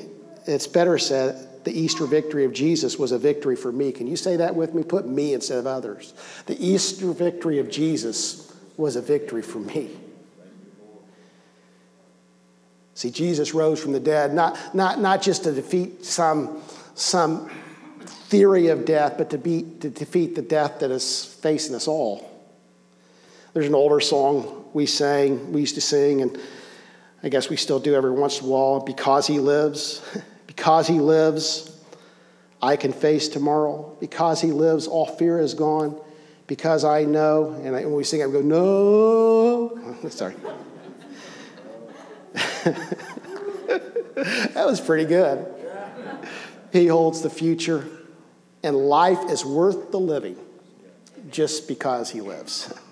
it's 0.45 0.67
better 0.67 0.97
said 0.97 1.47
the 1.63 1.77
Easter 1.77 2.05
victory 2.05 2.45
of 2.45 2.53
Jesus 2.53 2.97
was 2.97 3.11
a 3.11 3.19
victory 3.19 3.55
for 3.55 3.71
me. 3.71 3.91
Can 3.91 4.07
you 4.07 4.15
say 4.15 4.37
that 4.37 4.55
with 4.55 4.73
me? 4.73 4.83
Put 4.83 5.07
me 5.07 5.33
instead 5.33 5.59
of 5.59 5.67
others. 5.67 6.13
The 6.47 6.63
Easter 6.65 7.11
victory 7.11 7.59
of 7.59 7.69
Jesus 7.69 8.51
was 8.77 8.95
a 8.95 9.01
victory 9.01 9.41
for 9.41 9.59
me. 9.59 9.91
See, 12.95 13.11
Jesus 13.11 13.53
rose 13.53 13.81
from 13.81 13.93
the 13.93 13.99
dead, 13.99 14.33
not, 14.33 14.75
not, 14.75 14.99
not 14.99 15.21
just 15.21 15.43
to 15.45 15.51
defeat 15.51 16.05
some, 16.05 16.61
some 16.95 17.49
theory 18.05 18.67
of 18.67 18.85
death, 18.85 19.15
but 19.17 19.29
to, 19.31 19.37
be, 19.37 19.63
to 19.79 19.89
defeat 19.89 20.35
the 20.35 20.41
death 20.41 20.79
that 20.79 20.91
is 20.91 21.25
facing 21.25 21.75
us 21.75 21.87
all. 21.87 22.27
There's 23.53 23.67
an 23.67 23.75
older 23.75 23.99
song 23.99 24.65
we 24.73 24.85
sang, 24.85 25.51
we 25.51 25.61
used 25.61 25.75
to 25.75 25.81
sing, 25.81 26.21
and 26.21 26.39
I 27.23 27.29
guess 27.29 27.49
we 27.49 27.57
still 27.57 27.79
do 27.79 27.93
every 27.93 28.11
once 28.11 28.39
in 28.39 28.45
a 28.45 28.49
while, 28.49 28.79
Because 28.79 29.27
He 29.27 29.39
Lives. 29.39 30.01
Because 30.61 30.85
he 30.85 30.99
lives, 30.99 31.75
I 32.61 32.75
can 32.75 32.93
face 32.93 33.27
tomorrow. 33.29 33.97
Because 33.99 34.41
he 34.41 34.51
lives, 34.51 34.85
all 34.85 35.07
fear 35.07 35.39
is 35.39 35.55
gone. 35.55 35.99
Because 36.45 36.83
I 36.83 37.03
know, 37.03 37.59
and 37.63 37.75
I, 37.75 37.83
when 37.83 37.95
we 37.95 38.03
sing, 38.03 38.21
I 38.21 38.27
go, 38.27 38.41
no. 38.41 40.07
Sorry. 40.09 40.35
that 44.53 44.63
was 44.67 44.79
pretty 44.79 45.05
good. 45.05 45.51
He 46.71 46.85
holds 46.85 47.23
the 47.23 47.31
future, 47.31 47.87
and 48.61 48.77
life 48.77 49.31
is 49.31 49.43
worth 49.43 49.89
the 49.89 49.99
living 49.99 50.37
just 51.31 51.67
because 51.67 52.11
he 52.11 52.21
lives. 52.21 52.71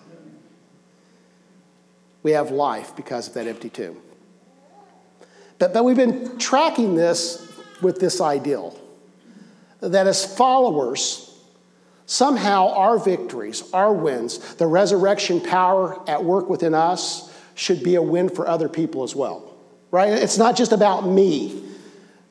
We 2.22 2.32
have 2.32 2.52
life 2.52 2.98
because 2.98 3.30
of 3.30 3.36
that 3.36 3.48
empty 3.48 3.70
tomb. 3.70 3.96
But, 5.58 5.74
but 5.74 5.86
we've 5.86 5.96
been 5.96 6.38
tracking 6.38 6.96
this 6.96 7.49
with 7.82 8.00
this 8.00 8.22
ideal 8.22 8.80
that 9.82 10.08
as 10.08 10.26
followers, 10.26 11.26
somehow 12.06 12.70
our 12.70 12.98
victories, 12.98 13.64
our 13.74 13.94
wins, 13.94 14.56
the 14.56 14.68
resurrection 14.68 15.40
power 15.42 15.98
at 16.10 16.24
work 16.24 16.50
within 16.50 16.74
us 16.74 17.34
should 17.56 17.84
be 17.84 17.96
a 17.96 18.02
win 18.02 18.30
for 18.30 18.48
other 18.48 18.70
people 18.70 19.04
as 19.04 19.16
well, 19.16 19.54
right? 19.92 20.10
It's 20.10 20.38
not 20.38 20.56
just 20.56 20.72
about 20.72 21.08
me. 21.08 21.66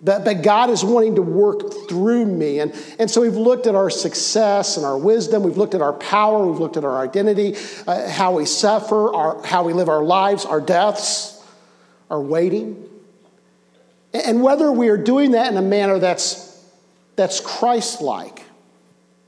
But, 0.00 0.24
but 0.24 0.42
God 0.42 0.70
is 0.70 0.84
wanting 0.84 1.16
to 1.16 1.22
work 1.22 1.88
through 1.88 2.24
me. 2.24 2.60
And, 2.60 2.72
and 3.00 3.10
so 3.10 3.20
we've 3.20 3.34
looked 3.34 3.66
at 3.66 3.74
our 3.74 3.90
success 3.90 4.76
and 4.76 4.86
our 4.86 4.96
wisdom. 4.96 5.42
We've 5.42 5.56
looked 5.56 5.74
at 5.74 5.82
our 5.82 5.94
power. 5.94 6.46
We've 6.46 6.60
looked 6.60 6.76
at 6.76 6.84
our 6.84 7.02
identity, 7.02 7.56
uh, 7.84 8.08
how 8.08 8.36
we 8.36 8.46
suffer, 8.46 9.12
our, 9.12 9.42
how 9.44 9.64
we 9.64 9.72
live 9.72 9.88
our 9.88 10.04
lives, 10.04 10.44
our 10.44 10.60
deaths, 10.60 11.42
our 12.10 12.20
waiting. 12.20 12.87
And 14.28 14.42
whether 14.42 14.70
we 14.70 14.90
are 14.90 14.98
doing 14.98 15.30
that 15.30 15.50
in 15.50 15.56
a 15.56 15.62
manner 15.62 15.98
that's, 15.98 16.62
that's 17.16 17.40
Christ 17.40 18.02
like, 18.02 18.42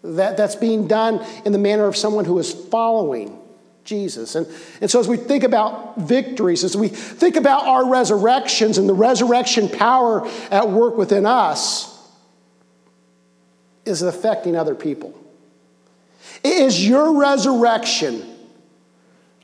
that, 0.04 0.37
that's 0.37 0.57
being 0.57 0.88
done 0.88 1.25
in 1.47 1.52
the 1.52 1.59
manner 1.59 1.87
of 1.87 1.97
someone 1.97 2.26
who 2.26 2.38
is 2.38 2.52
following 2.52 3.40
Jesus. 3.83 4.35
And, 4.35 4.47
and 4.83 4.90
so, 4.90 5.00
as 5.00 5.09
we 5.09 5.16
think 5.16 5.42
about 5.42 5.97
victories, 5.97 6.64
as 6.64 6.76
we 6.76 6.88
think 6.88 7.37
about 7.37 7.64
our 7.64 7.88
resurrections 7.88 8.76
and 8.76 8.87
the 8.87 8.95
resurrection 8.95 9.71
power 9.71 10.28
at 10.50 10.69
work 10.69 10.99
within 10.99 11.25
us, 11.25 11.99
is 13.87 14.02
it 14.02 14.07
affecting 14.07 14.54
other 14.54 14.75
people? 14.75 15.19
Is 16.45 16.87
your 16.87 17.19
resurrection 17.19 18.23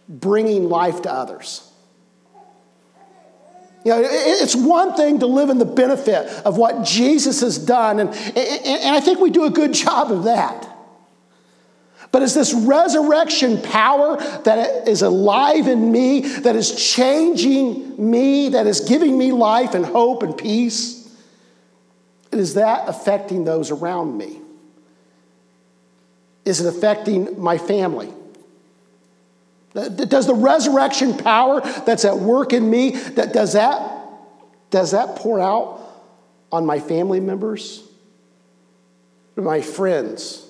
bringing 0.07 0.69
life 0.69 1.01
to 1.03 1.11
others? 1.11 1.66
You 3.87 3.93
know, 3.93 4.03
it's 4.03 4.57
one 4.57 4.95
thing 4.95 5.21
to 5.21 5.29
live 5.29 5.49
in 5.49 5.59
the 5.59 5.65
benefit 5.65 6.27
of 6.45 6.59
what 6.59 6.85
Jesus 6.85 7.41
has 7.43 7.57
done, 7.57 8.01
and, 8.01 8.11
and 8.11 8.97
I 8.97 8.99
think 8.99 9.21
we 9.21 9.31
do 9.31 9.45
a 9.45 9.51
good 9.51 9.73
job 9.87 10.11
of 10.11 10.25
that. 10.25 10.69
But 12.11 12.23
it's 12.23 12.35
this 12.35 12.53
resurrection 12.53 13.63
power 13.63 14.17
that 14.43 14.89
is 14.89 15.03
alive 15.03 15.69
in 15.69 15.93
me, 15.93 16.23
that 16.23 16.57
is 16.57 16.75
changing 16.75 18.11
me, 18.11 18.49
that 18.49 18.67
is 18.67 18.81
giving 18.81 19.17
me 19.17 19.31
life 19.31 19.73
and 19.75 19.87
hope 19.87 20.25
and 20.25 20.37
peace. 20.37 21.09
Is 22.33 22.55
that 22.55 22.89
affecting 22.89 23.45
those 23.45 23.71
around 23.71 24.19
me? 24.19 24.41
Is 26.45 26.61
it 26.61 26.67
affecting 26.67 27.41
my 27.41 27.57
family? 27.57 28.13
Does 29.77 30.27
the 30.27 30.35
resurrection 30.35 31.19
power 31.19 31.61
that's 31.61 32.07
at 32.07 32.17
work 32.17 32.55
in 32.55 32.69
me, 32.69 32.91
that, 32.91 33.35
does, 33.35 33.53
that, 33.53 33.93
does 34.71 34.93
that 34.93 35.17
pour 35.17 35.39
out 35.39 35.81
on 36.51 36.65
my 36.65 36.81
family 36.81 37.21
members? 37.21 37.83
My 39.37 39.61
friends? 39.61 40.49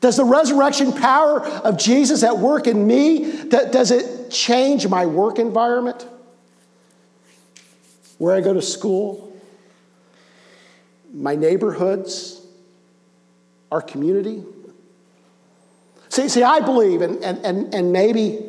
Does 0.00 0.16
the 0.16 0.24
resurrection 0.24 0.92
power 0.92 1.42
of 1.42 1.76
Jesus 1.76 2.22
at 2.22 2.38
work 2.38 2.66
in 2.66 2.86
me, 2.86 3.30
that, 3.48 3.70
does 3.70 3.90
it 3.90 4.30
change 4.30 4.88
my 4.88 5.04
work 5.04 5.38
environment? 5.38 6.06
Where 8.16 8.34
I 8.34 8.40
go 8.40 8.54
to 8.54 8.62
school? 8.62 9.36
My 11.12 11.34
neighborhoods? 11.34 12.40
Our 13.70 13.82
community? 13.82 14.42
See, 16.16 16.30
see 16.30 16.42
I 16.42 16.60
believe, 16.60 17.02
and, 17.02 17.22
and, 17.22 17.44
and, 17.44 17.74
and 17.74 17.92
maybe, 17.92 18.42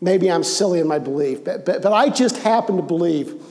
maybe 0.00 0.30
I'm 0.30 0.42
silly 0.42 0.80
in 0.80 0.88
my 0.88 0.98
belief, 0.98 1.44
but, 1.44 1.66
but, 1.66 1.82
but 1.82 1.92
I 1.92 2.08
just 2.08 2.38
happen 2.38 2.78
to 2.78 2.82
believe 2.82 3.42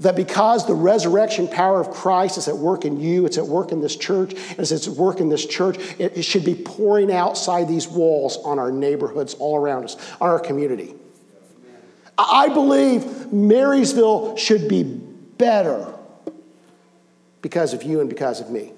that 0.00 0.16
because 0.16 0.66
the 0.66 0.74
resurrection 0.74 1.46
power 1.46 1.80
of 1.80 1.92
Christ 1.92 2.36
is 2.36 2.48
at 2.48 2.56
work 2.56 2.84
in 2.84 2.98
you, 2.98 3.26
it's 3.26 3.38
at 3.38 3.46
work 3.46 3.70
in 3.70 3.80
this 3.80 3.94
church, 3.94 4.32
it's 4.58 4.72
at 4.72 4.92
work 4.96 5.20
in 5.20 5.28
this 5.28 5.46
church, 5.46 5.78
it, 6.00 6.18
it 6.18 6.22
should 6.22 6.44
be 6.44 6.56
pouring 6.56 7.12
outside 7.12 7.68
these 7.68 7.86
walls 7.86 8.38
on 8.38 8.58
our 8.58 8.72
neighborhoods 8.72 9.34
all 9.34 9.56
around 9.56 9.84
us, 9.84 9.96
on 10.20 10.28
our 10.28 10.40
community. 10.40 10.96
I 12.18 12.48
believe 12.48 13.32
Marysville 13.32 14.36
should 14.36 14.66
be 14.66 14.82
better 14.82 15.94
because 17.40 17.72
of 17.72 17.84
you 17.84 18.00
and 18.00 18.08
because 18.08 18.40
of 18.40 18.50
me. 18.50 18.73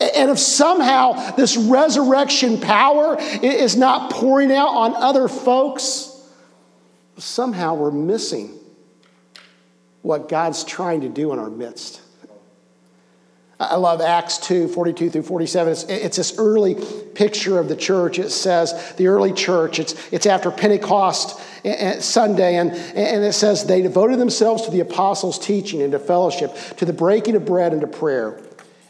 And 0.00 0.30
if 0.30 0.38
somehow 0.38 1.34
this 1.34 1.56
resurrection 1.56 2.60
power 2.60 3.16
is 3.18 3.76
not 3.76 4.12
pouring 4.12 4.52
out 4.52 4.68
on 4.68 4.94
other 4.94 5.26
folks, 5.26 6.14
somehow 7.16 7.74
we're 7.74 7.90
missing 7.90 8.56
what 10.02 10.28
God's 10.28 10.62
trying 10.62 11.00
to 11.00 11.08
do 11.08 11.32
in 11.32 11.38
our 11.40 11.50
midst. 11.50 12.00
I 13.60 13.74
love 13.74 14.00
Acts 14.00 14.38
2 14.38 14.68
42 14.68 15.10
through 15.10 15.22
47. 15.22 15.72
It's, 15.72 15.82
it's, 15.84 16.16
this 16.16 16.38
early 16.38 16.76
picture 17.14 17.58
of 17.58 17.68
the 17.68 17.74
church. 17.74 18.20
It 18.20 18.30
says 18.30 18.94
the 18.96 19.08
early 19.08 19.32
church, 19.32 19.80
it's, 19.80 19.96
it's 20.12 20.26
after 20.26 20.52
Pentecost 20.52 21.40
Sunday, 22.00 22.54
and, 22.56 22.70
and 22.70 23.24
it 23.24 23.32
says 23.32 23.66
they 23.66 23.82
devoted 23.82 24.20
themselves 24.20 24.62
to 24.66 24.70
the 24.70 24.78
apostles' 24.78 25.40
teaching 25.40 25.82
and 25.82 25.90
to 25.90 25.98
fellowship, 25.98 26.56
to 26.76 26.84
the 26.84 26.92
breaking 26.92 27.34
of 27.34 27.44
bread 27.44 27.72
and 27.72 27.80
to 27.80 27.88
prayer. 27.88 28.40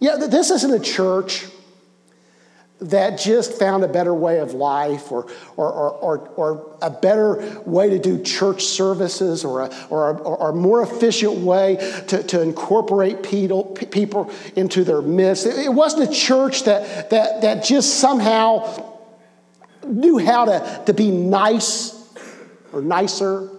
Yeah, 0.00 0.16
this 0.16 0.50
isn't 0.50 0.72
a 0.72 0.80
church 0.80 1.46
that 2.80 3.18
just 3.18 3.58
found 3.58 3.84
a 3.84 3.88
better 3.88 4.14
way 4.14 4.38
of 4.38 4.54
life 4.54 5.12
or, 5.12 5.30
or, 5.56 5.70
or, 5.70 5.90
or, 5.90 6.28
or 6.36 6.76
a 6.80 6.90
better 6.90 7.60
way 7.66 7.90
to 7.90 7.98
do 7.98 8.22
church 8.22 8.64
services 8.64 9.44
or 9.44 9.60
a, 9.60 9.86
or 9.90 10.10
a, 10.10 10.14
or 10.14 10.50
a 10.50 10.54
more 10.54 10.82
efficient 10.82 11.34
way 11.34 11.76
to, 12.08 12.22
to 12.22 12.40
incorporate 12.40 13.22
people, 13.22 13.64
people 13.64 14.32
into 14.56 14.82
their 14.82 15.02
midst. 15.02 15.44
It 15.44 15.72
wasn't 15.72 16.10
a 16.10 16.12
church 16.12 16.64
that, 16.64 17.10
that, 17.10 17.42
that 17.42 17.64
just 17.64 18.00
somehow 18.00 18.94
knew 19.84 20.16
how 20.16 20.46
to, 20.46 20.82
to 20.86 20.94
be 20.94 21.10
nice 21.10 21.94
or 22.72 22.80
nicer. 22.80 23.50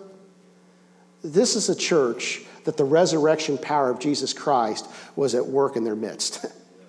This 1.24 1.56
is 1.56 1.70
a 1.70 1.76
church 1.76 2.42
that 2.64 2.78
the 2.78 2.84
resurrection 2.84 3.58
power 3.58 3.90
of 3.90 4.00
Jesus 4.00 4.34
Christ 4.34 4.88
was 5.16 5.36
at 5.36 5.46
work 5.46 5.76
in 5.76 5.84
their 5.84 5.96
midst. 5.96 6.46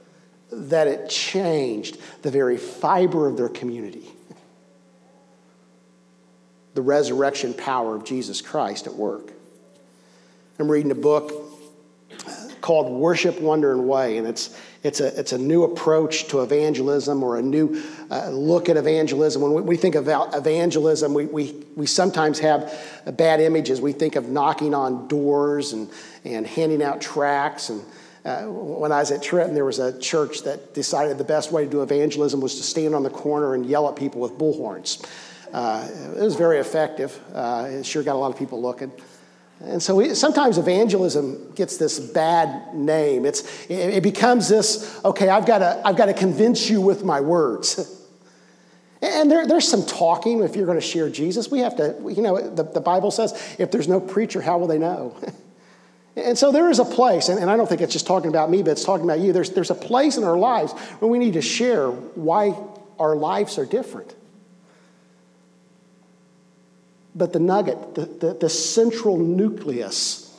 that 0.52 0.86
it 0.86 1.08
changed 1.08 1.98
the 2.22 2.30
very 2.30 2.56
fiber 2.58 3.26
of 3.26 3.36
their 3.36 3.48
community. 3.48 4.08
The 6.74 6.80
resurrection 6.80 7.52
power 7.52 7.94
of 7.94 8.04
Jesus 8.04 8.40
Christ 8.40 8.86
at 8.86 8.94
work. 8.94 9.30
I'm 10.58 10.70
reading 10.70 10.90
a 10.90 10.94
book 10.94 11.30
called 12.62 12.90
Worship, 12.90 13.42
Wonder, 13.42 13.72
and 13.72 13.86
Way, 13.86 14.16
and 14.16 14.26
it's, 14.26 14.58
it's, 14.82 15.00
a, 15.00 15.18
it's 15.18 15.32
a 15.32 15.38
new 15.38 15.64
approach 15.64 16.28
to 16.28 16.42
evangelism 16.42 17.22
or 17.22 17.36
a 17.36 17.42
new 17.42 17.82
uh, 18.10 18.30
look 18.30 18.68
at 18.68 18.76
evangelism. 18.76 19.40
When 19.40 19.52
we, 19.54 19.62
we 19.62 19.76
think 19.76 19.94
about 19.94 20.34
evangelism, 20.34 21.14
we, 21.14 21.26
we, 21.26 21.64
we 21.76 21.86
sometimes 21.86 22.38
have 22.40 22.72
bad 23.16 23.40
images. 23.40 23.80
We 23.80 23.92
think 23.92 24.16
of 24.16 24.28
knocking 24.28 24.74
on 24.74 25.08
doors 25.08 25.72
and, 25.72 25.90
and 26.24 26.46
handing 26.46 26.82
out 26.82 27.00
tracts 27.00 27.68
and 27.68 27.82
uh, 28.24 28.42
when 28.44 28.92
I 28.92 29.00
was 29.00 29.10
at 29.10 29.20
Trenton, 29.22 29.54
there 29.54 29.64
was 29.64 29.80
a 29.80 29.98
church 29.98 30.42
that 30.42 30.74
decided 30.74 31.18
the 31.18 31.24
best 31.24 31.50
way 31.50 31.64
to 31.64 31.70
do 31.70 31.82
evangelism 31.82 32.40
was 32.40 32.54
to 32.56 32.62
stand 32.62 32.94
on 32.94 33.02
the 33.02 33.10
corner 33.10 33.54
and 33.54 33.66
yell 33.66 33.88
at 33.88 33.96
people 33.96 34.20
with 34.20 34.38
bullhorns. 34.38 35.04
Uh, 35.52 35.88
it 36.16 36.22
was 36.22 36.36
very 36.36 36.58
effective. 36.58 37.18
Uh, 37.34 37.66
it 37.68 37.84
sure 37.84 38.02
got 38.02 38.14
a 38.14 38.18
lot 38.18 38.30
of 38.32 38.38
people 38.38 38.62
looking. 38.62 38.92
And 39.64 39.82
so 39.82 39.96
we, 39.96 40.14
sometimes 40.14 40.58
evangelism 40.58 41.52
gets 41.54 41.76
this 41.76 42.00
bad 42.00 42.74
name. 42.74 43.24
It's, 43.24 43.70
it, 43.70 44.02
becomes 44.02 44.48
this, 44.48 45.00
okay, 45.04 45.28
I've 45.28 45.46
got 45.46 45.58
to, 45.58 45.80
I've 45.84 45.96
got 45.96 46.06
to 46.06 46.14
convince 46.14 46.68
you 46.68 46.80
with 46.80 47.04
my 47.04 47.20
words. 47.20 47.98
And 49.04 49.28
there, 49.28 49.48
there's 49.48 49.66
some 49.66 49.84
talking 49.84 50.44
if 50.44 50.54
you're 50.54 50.64
going 50.64 50.78
to 50.78 50.86
share 50.86 51.10
Jesus. 51.10 51.50
We 51.50 51.58
have 51.58 51.74
to, 51.78 51.96
you 52.08 52.22
know, 52.22 52.40
the, 52.40 52.62
the 52.62 52.80
Bible 52.80 53.10
says 53.10 53.32
if 53.58 53.72
there's 53.72 53.88
no 53.88 53.98
preacher, 53.98 54.40
how 54.40 54.58
will 54.58 54.68
they 54.68 54.78
know? 54.78 55.16
And 56.14 56.36
so 56.36 56.52
there 56.52 56.68
is 56.68 56.78
a 56.78 56.84
place, 56.84 57.30
and, 57.30 57.40
and 57.40 57.50
I 57.50 57.56
don't 57.56 57.66
think 57.66 57.80
it's 57.80 57.94
just 57.94 58.06
talking 58.06 58.28
about 58.28 58.50
me, 58.50 58.62
but 58.62 58.72
it's 58.72 58.84
talking 58.84 59.06
about 59.06 59.20
you. 59.20 59.32
There's, 59.32 59.48
there's 59.50 59.70
a 59.70 59.74
place 59.74 60.18
in 60.18 60.24
our 60.24 60.36
lives 60.36 60.72
where 60.98 61.10
we 61.10 61.18
need 61.18 61.32
to 61.32 61.40
share 61.40 61.90
why 61.90 62.54
our 62.98 63.16
lives 63.16 63.56
are 63.56 63.64
different. 63.64 64.14
But 67.14 67.32
the 67.32 67.40
nugget, 67.40 67.94
the, 67.94 68.06
the, 68.06 68.34
the 68.34 68.48
central 68.48 69.18
nucleus 69.18 70.34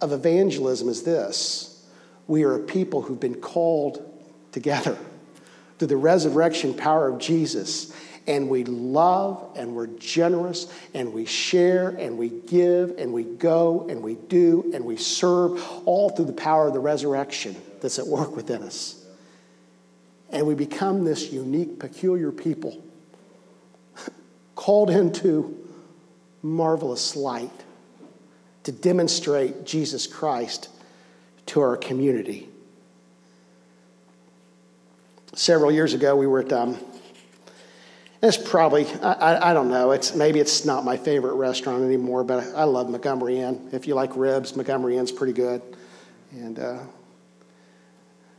of 0.00 0.12
evangelism 0.12 0.88
is 0.88 1.02
this 1.02 1.68
we 2.28 2.44
are 2.44 2.54
a 2.54 2.60
people 2.60 3.02
who've 3.02 3.20
been 3.20 3.40
called 3.40 4.08
together 4.52 4.96
through 5.78 5.88
the 5.88 5.96
resurrection 5.96 6.74
power 6.74 7.08
of 7.08 7.18
Jesus 7.18 7.92
and 8.26 8.48
we 8.48 8.64
love 8.64 9.44
and 9.56 9.74
we're 9.74 9.88
generous 9.88 10.72
and 10.94 11.12
we 11.12 11.24
share 11.24 11.88
and 11.88 12.16
we 12.16 12.28
give 12.28 12.94
and 12.98 13.12
we 13.12 13.24
go 13.24 13.86
and 13.88 14.00
we 14.02 14.14
do 14.14 14.70
and 14.74 14.84
we 14.84 14.96
serve 14.96 15.60
all 15.84 16.10
through 16.10 16.26
the 16.26 16.32
power 16.32 16.68
of 16.68 16.72
the 16.72 16.80
resurrection 16.80 17.56
that's 17.80 17.98
at 17.98 18.06
work 18.06 18.36
within 18.36 18.62
us. 18.62 19.04
And 20.30 20.46
we 20.46 20.54
become 20.54 21.04
this 21.04 21.32
unique, 21.32 21.78
peculiar 21.78 22.30
people 22.30 22.82
called 24.54 24.88
into 24.88 25.61
marvelous 26.42 27.16
light 27.16 27.50
to 28.64 28.72
demonstrate 28.72 29.64
Jesus 29.64 30.06
Christ 30.06 30.68
to 31.46 31.60
our 31.60 31.76
community. 31.76 32.48
Several 35.34 35.72
years 35.72 35.94
ago, 35.94 36.14
we 36.14 36.26
were 36.26 36.40
at 36.40 36.52
um, 36.52 36.78
It's 38.22 38.36
probably, 38.36 38.86
I, 39.02 39.12
I, 39.12 39.50
I, 39.50 39.54
don't 39.54 39.70
know, 39.70 39.92
it's, 39.92 40.14
maybe 40.14 40.40
it's 40.40 40.64
not 40.64 40.84
my 40.84 40.96
favorite 40.96 41.34
restaurant 41.34 41.82
anymore, 41.82 42.22
but 42.22 42.54
I, 42.54 42.60
I 42.60 42.64
love 42.64 42.90
Montgomery 42.90 43.38
Inn. 43.38 43.70
If 43.72 43.86
you 43.86 43.94
like 43.94 44.16
ribs, 44.16 44.54
Montgomery 44.54 44.98
Inn's 44.98 45.10
pretty 45.10 45.32
good. 45.32 45.62
And 46.32 46.58
uh, 46.58 46.78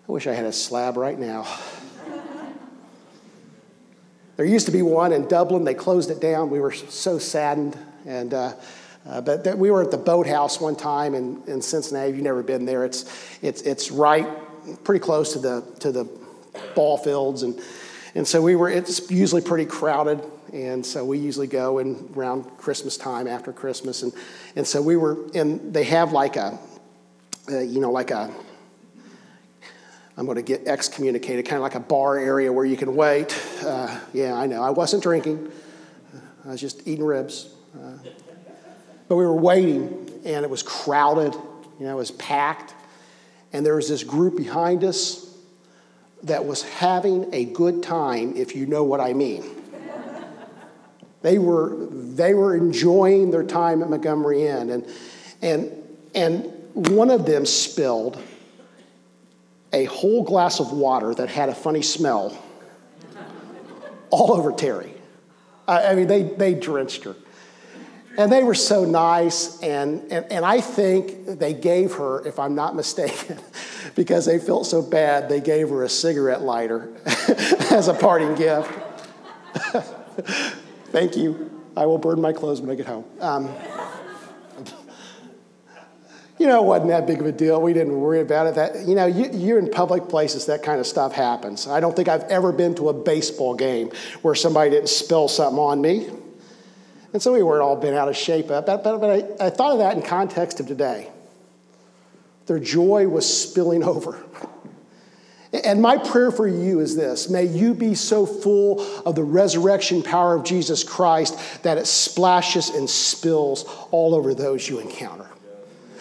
I 0.07 0.11
wish 0.11 0.27
I 0.27 0.33
had 0.33 0.45
a 0.45 0.53
slab 0.53 0.97
right 0.97 1.17
now. 1.17 1.47
there 4.37 4.45
used 4.45 4.67
to 4.67 4.71
be 4.71 4.81
one 4.81 5.11
in 5.11 5.27
Dublin. 5.27 5.63
They 5.63 5.73
closed 5.73 6.11
it 6.11 6.21
down. 6.21 6.49
We 6.49 6.59
were 6.59 6.71
so 6.71 7.19
saddened. 7.19 7.77
And, 8.05 8.33
uh, 8.33 8.53
uh, 9.07 9.21
but 9.21 9.43
th- 9.43 9.55
we 9.55 9.71
were 9.71 9.81
at 9.81 9.91
the 9.91 9.97
boathouse 9.97 10.61
one 10.61 10.75
time 10.75 11.15
in, 11.15 11.41
in 11.47 11.61
Cincinnati. 11.61 12.11
You've 12.11 12.21
never 12.21 12.43
been 12.43 12.65
there. 12.65 12.85
It's, 12.85 13.37
it's, 13.41 13.61
it's 13.61 13.91
right 13.91 14.27
pretty 14.83 15.03
close 15.03 15.33
to 15.33 15.39
the, 15.39 15.63
to 15.79 15.91
the 15.91 16.05
ball 16.75 16.97
fields. 16.97 17.43
And 17.43 17.59
and 18.15 18.27
so 18.27 18.41
we 18.41 18.55
were, 18.55 18.69
it's 18.69 19.09
usually 19.09 19.41
pretty 19.41 19.65
crowded. 19.65 20.21
And 20.53 20.85
so 20.85 21.03
we 21.03 21.17
usually 21.17 21.47
go 21.47 21.79
in 21.79 22.11
around 22.15 22.43
Christmas 22.57 22.95
time, 22.95 23.27
after 23.27 23.51
Christmas. 23.51 24.03
And, 24.03 24.13
and 24.55 24.67
so 24.67 24.81
we 24.81 24.95
were, 24.97 25.17
and 25.33 25.73
they 25.73 25.83
have 25.85 26.11
like 26.11 26.35
a, 26.35 26.59
uh, 27.51 27.59
you 27.59 27.79
know, 27.79 27.91
like 27.91 28.11
a, 28.11 28.31
I'm 30.15 30.25
going 30.25 30.35
to 30.35 30.43
get 30.43 30.67
excommunicated, 30.67 31.45
kind 31.45 31.57
of 31.57 31.63
like 31.63 31.73
a 31.73 31.79
bar 31.79 32.19
area 32.19 32.53
where 32.53 32.65
you 32.65 32.77
can 32.77 32.95
wait. 32.95 33.35
Uh, 33.65 33.99
yeah, 34.13 34.35
I 34.35 34.45
know. 34.45 34.61
I 34.61 34.69
wasn't 34.69 35.01
drinking, 35.01 35.51
I 36.45 36.49
was 36.49 36.61
just 36.61 36.87
eating 36.87 37.03
ribs. 37.03 37.51
Uh, 37.75 37.97
but 39.07 39.15
we 39.15 39.25
were 39.25 39.35
waiting, 39.35 40.21
and 40.25 40.43
it 40.43 40.49
was 40.49 40.63
crowded, 40.63 41.33
you 41.79 41.85
know, 41.85 41.93
it 41.93 41.97
was 41.97 42.11
packed. 42.11 42.73
And 43.51 43.65
there 43.65 43.75
was 43.75 43.89
this 43.89 44.03
group 44.03 44.37
behind 44.37 44.83
us 44.83 45.35
that 46.23 46.45
was 46.45 46.63
having 46.63 47.33
a 47.33 47.45
good 47.45 47.83
time, 47.83 48.35
if 48.35 48.55
you 48.55 48.65
know 48.65 48.83
what 48.83 48.99
I 48.99 49.13
mean. 49.13 49.43
they, 51.21 51.37
were, 51.37 51.87
they 51.91 52.33
were 52.33 52.55
enjoying 52.55 53.31
their 53.31 53.43
time 53.43 53.81
at 53.81 53.89
Montgomery 53.89 54.47
Inn. 54.47 54.69
And, 54.69 54.87
and, 55.41 55.71
and 56.15 56.45
one 56.73 57.09
of 57.09 57.25
them 57.25 57.45
spilled 57.45 58.21
a 59.73 59.85
whole 59.85 60.23
glass 60.23 60.59
of 60.59 60.71
water 60.71 61.13
that 61.15 61.29
had 61.29 61.49
a 61.49 61.55
funny 61.55 61.81
smell 61.81 62.37
all 64.11 64.31
over 64.33 64.51
Terry. 64.51 64.93
I, 65.67 65.87
I 65.87 65.95
mean, 65.95 66.07
they, 66.07 66.23
they 66.23 66.53
drenched 66.53 67.03
her. 67.03 67.15
And 68.15 68.31
they 68.31 68.43
were 68.43 68.53
so 68.53 68.85
nice, 68.85 69.59
and, 69.63 70.11
and, 70.11 70.31
and 70.31 70.45
I 70.45 70.61
think 70.61 71.25
they 71.25 71.53
gave 71.53 71.93
her, 71.93 72.25
if 72.27 72.37
I'm 72.37 72.53
not 72.53 72.75
mistaken, 72.75 73.39
because 73.95 74.25
they 74.25 74.37
felt 74.37 74.67
so 74.67 74.83
bad, 74.83 75.29
they 75.29 75.41
gave 75.41 75.69
her 75.69 75.83
a 75.83 75.89
cigarette 75.89 76.41
lighter 76.41 76.93
as 77.71 77.87
a 77.87 77.93
parting 77.93 78.35
gift. 78.35 78.71
Thank 80.91 81.17
you. 81.17 81.49
I 81.75 81.87
will 81.87 81.97
burn 81.97 82.21
my 82.21 82.33
clothes 82.33 82.61
when 82.61 82.69
I 82.69 82.75
get 82.75 82.85
home. 82.85 83.05
Um, 83.19 83.49
you 86.37 86.45
know, 86.45 86.63
it 86.63 86.67
wasn't 86.67 86.89
that 86.89 87.07
big 87.07 87.19
of 87.19 87.25
a 87.25 87.31
deal. 87.31 87.61
We 87.61 87.73
didn't 87.73 87.99
worry 87.99 88.21
about 88.21 88.47
it. 88.47 88.55
That 88.55 88.87
you 88.87 88.93
know, 88.95 89.05
you, 89.07 89.29
you're 89.31 89.57
in 89.57 89.71
public 89.71 90.07
places, 90.07 90.45
that 90.47 90.61
kind 90.61 90.79
of 90.79 90.85
stuff 90.85 91.13
happens. 91.13 91.67
I 91.67 91.79
don't 91.79 91.95
think 91.95 92.09
I've 92.09 92.23
ever 92.23 92.51
been 92.51 92.75
to 92.75 92.89
a 92.89 92.93
baseball 92.93 93.55
game 93.55 93.91
where 94.21 94.35
somebody 94.35 94.69
didn't 94.69 94.89
spill 94.89 95.27
something 95.27 95.57
on 95.57 95.81
me. 95.81 96.09
And 97.13 97.21
so 97.21 97.31
we 97.31 97.43
weren't 97.43 97.61
all 97.61 97.75
bent 97.75 97.95
out 97.95 98.09
of 98.09 98.17
shape. 98.17 98.47
But, 98.47 98.65
but, 98.65 98.83
but 98.83 99.09
I, 99.09 99.45
I 99.45 99.49
thought 99.51 99.73
of 99.73 99.77
that 99.77 99.95
in 99.95 100.01
context 100.01 100.59
of 100.59 100.67
today. 100.67 101.09
Their 102.47 102.59
joy 102.59 103.07
was 103.07 103.25
spilling 103.25 103.83
over. 103.83 104.21
And 105.63 105.83
my 105.83 105.97
prayer 105.97 106.31
for 106.31 106.47
you 106.47 106.79
is 106.79 106.95
this 106.95 107.29
may 107.29 107.45
you 107.45 107.75
be 107.75 107.93
so 107.93 108.25
full 108.25 108.81
of 109.05 109.13
the 109.13 109.23
resurrection 109.23 110.01
power 110.01 110.33
of 110.33 110.43
Jesus 110.43 110.83
Christ 110.83 111.37
that 111.61 111.77
it 111.77 111.85
splashes 111.85 112.69
and 112.69 112.89
spills 112.89 113.63
all 113.91 114.15
over 114.15 114.33
those 114.33 114.67
you 114.67 114.79
encounter. 114.79 115.29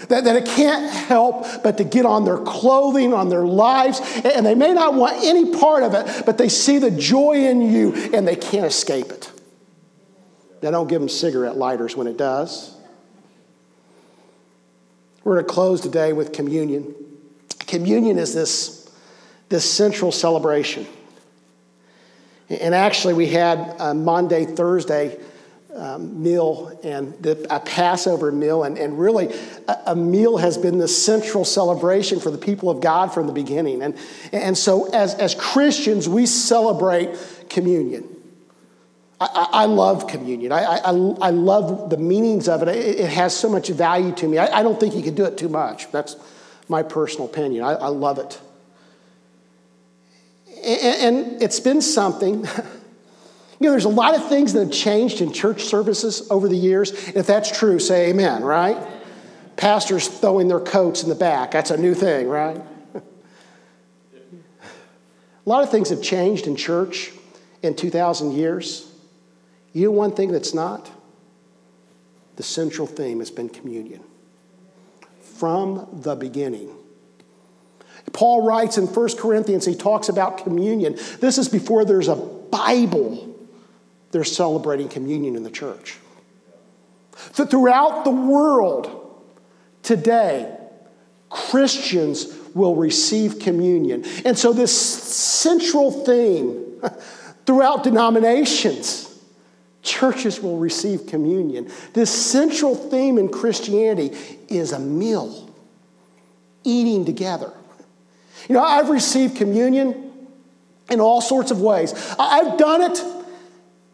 That, 0.08 0.24
that 0.24 0.36
it 0.36 0.46
can't 0.46 0.90
help 0.90 1.62
but 1.62 1.76
to 1.76 1.84
get 1.84 2.06
on 2.06 2.24
their 2.24 2.38
clothing, 2.38 3.12
on 3.12 3.28
their 3.28 3.44
lives, 3.44 4.00
and 4.24 4.44
they 4.44 4.54
may 4.54 4.72
not 4.72 4.94
want 4.94 5.22
any 5.22 5.54
part 5.54 5.82
of 5.82 5.94
it, 5.94 6.24
but 6.26 6.38
they 6.38 6.48
see 6.48 6.78
the 6.78 6.90
joy 6.90 7.34
in 7.34 7.60
you 7.60 7.92
and 8.12 8.26
they 8.26 8.34
can't 8.34 8.66
escape 8.66 9.10
it. 9.10 9.30
Now, 10.62 10.70
don't 10.70 10.86
give 10.86 11.00
them 11.00 11.08
cigarette 11.08 11.56
lighters 11.56 11.96
when 11.96 12.06
it 12.06 12.16
does. 12.16 12.76
We're 15.24 15.34
going 15.34 15.46
to 15.46 15.52
close 15.52 15.80
today 15.80 16.12
with 16.12 16.32
communion. 16.32 16.94
Communion 17.66 18.18
is 18.18 18.32
this, 18.32 18.90
this 19.48 19.68
central 19.68 20.12
celebration. 20.12 20.86
And 22.48 22.74
actually, 22.74 23.14
we 23.14 23.28
had 23.28 23.74
a 23.80 23.94
Maundy, 23.94 24.44
Thursday 24.44 25.18
um, 25.74 26.22
meal 26.22 26.78
and 26.84 27.14
the, 27.22 27.46
a 27.48 27.58
Passover 27.58 28.30
meal, 28.30 28.64
and, 28.64 28.76
and 28.76 28.98
really 28.98 29.34
a, 29.66 29.78
a, 29.86 29.96
meal 29.96 30.36
has 30.36 30.58
been 30.58 30.76
the 30.76 30.86
central 30.86 31.46
celebration 31.46 32.20
for 32.20 32.30
the 32.30 32.36
people 32.36 32.68
of 32.68 32.82
God 32.82 33.14
from 33.14 33.26
the 33.26 33.32
beginning. 33.32 33.82
And, 33.82 33.96
and 34.32 34.58
so, 34.58 34.90
as, 34.90 35.14
as 35.14 35.34
Christians, 35.34 36.08
we 36.08 36.26
celebrate 36.26 37.16
communion. 37.48 38.11
I, 39.24 39.48
I 39.52 39.64
love 39.66 40.06
communion. 40.06 40.52
I, 40.52 40.62
I, 40.62 40.90
I, 40.90 41.30
love 41.30 41.90
the 41.90 41.96
meanings 41.96 42.48
of 42.48 42.62
it. 42.62 42.68
It, 42.68 43.00
it 43.00 43.10
has 43.10 43.36
so 43.36 43.48
much 43.48 43.68
value 43.68 44.12
to 44.12 44.28
me. 44.28 44.38
I, 44.38 44.62
don't 44.62 44.78
think 44.78 44.94
you 44.94 45.02
can 45.02 45.14
do 45.14 45.24
it 45.24 45.36
too 45.36 45.48
much. 45.48 45.90
That's 45.92 46.16
my 46.68 46.82
personal 46.82 47.26
opinion. 47.26 47.64
I, 47.64 47.88
love 47.88 48.18
it. 48.18 48.40
And, 50.64 51.16
and 51.16 51.42
it's 51.42 51.60
been 51.60 51.82
something. 51.82 52.46
You 53.62 53.68
know, 53.68 53.74
there's 53.74 53.84
a 53.84 53.90
lot 53.90 54.16
of 54.16 54.28
things 54.28 54.54
that 54.54 54.58
have 54.58 54.72
changed 54.72 55.20
in 55.20 55.32
church 55.32 55.62
services 55.62 56.28
over 56.32 56.48
the 56.48 56.56
years. 56.56 56.90
If 57.10 57.28
that's 57.28 57.56
true, 57.56 57.78
say 57.78 58.10
amen, 58.10 58.42
right? 58.42 58.76
Pastors 59.54 60.08
throwing 60.08 60.48
their 60.48 60.58
coats 60.58 61.04
in 61.04 61.08
the 61.08 61.14
back. 61.14 61.52
That's 61.52 61.70
a 61.70 61.76
new 61.76 61.94
thing, 61.94 62.26
right? 62.26 62.60
a 62.96 63.00
lot 65.44 65.62
of 65.62 65.70
things 65.70 65.90
have 65.90 66.02
changed 66.02 66.48
in 66.48 66.56
church 66.56 67.12
in 67.62 67.76
2,000 67.76 68.32
years. 68.32 68.91
You 69.72 69.86
know 69.86 69.92
one 69.92 70.12
thing 70.12 70.32
that's 70.32 70.54
not? 70.54 70.90
The 72.36 72.42
central 72.42 72.86
theme 72.86 73.18
has 73.20 73.30
been 73.30 73.48
communion. 73.48 74.02
From 75.20 75.88
the 75.92 76.14
beginning. 76.14 76.70
Paul 78.12 78.46
writes 78.46 78.78
in 78.78 78.86
1 78.86 79.16
Corinthians, 79.16 79.64
he 79.64 79.74
talks 79.74 80.08
about 80.08 80.38
communion. 80.38 80.98
This 81.20 81.38
is 81.38 81.48
before 81.48 81.84
there's 81.84 82.08
a 82.08 82.16
Bible, 82.16 83.34
they're 84.10 84.24
celebrating 84.24 84.88
communion 84.88 85.36
in 85.36 85.42
the 85.42 85.50
church. 85.50 85.96
That 87.36 87.50
throughout 87.50 88.04
the 88.04 88.10
world 88.10 89.22
today, 89.82 90.54
Christians 91.30 92.26
will 92.54 92.76
receive 92.76 93.38
communion. 93.38 94.04
And 94.24 94.36
so, 94.36 94.52
this 94.52 94.76
central 94.76 95.90
theme 95.90 96.82
throughout 97.46 97.84
denominations 97.84 99.11
churches 99.82 100.40
will 100.40 100.58
receive 100.58 101.06
communion. 101.06 101.70
This 101.92 102.10
central 102.10 102.74
theme 102.74 103.18
in 103.18 103.28
Christianity 103.28 104.16
is 104.48 104.72
a 104.72 104.78
meal, 104.78 105.50
eating 106.64 107.04
together. 107.04 107.52
You 108.48 108.54
know, 108.54 108.62
I've 108.62 108.88
received 108.88 109.36
communion 109.36 110.10
in 110.90 111.00
all 111.00 111.20
sorts 111.20 111.50
of 111.50 111.60
ways. 111.60 111.94
I've 112.18 112.58
done 112.58 112.82
it 112.82 113.02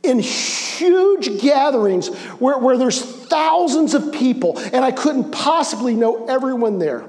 in 0.03 0.19
huge 0.19 1.41
gatherings 1.41 2.09
where, 2.39 2.59
where 2.59 2.77
there's 2.77 3.01
thousands 3.01 3.95
of 3.95 4.13
people 4.13 4.59
and 4.59 4.85
I 4.85 4.91
couldn't 4.91 5.33
possibly 5.33 5.95
know 5.95 6.27
everyone 6.27 6.79
there. 6.79 7.05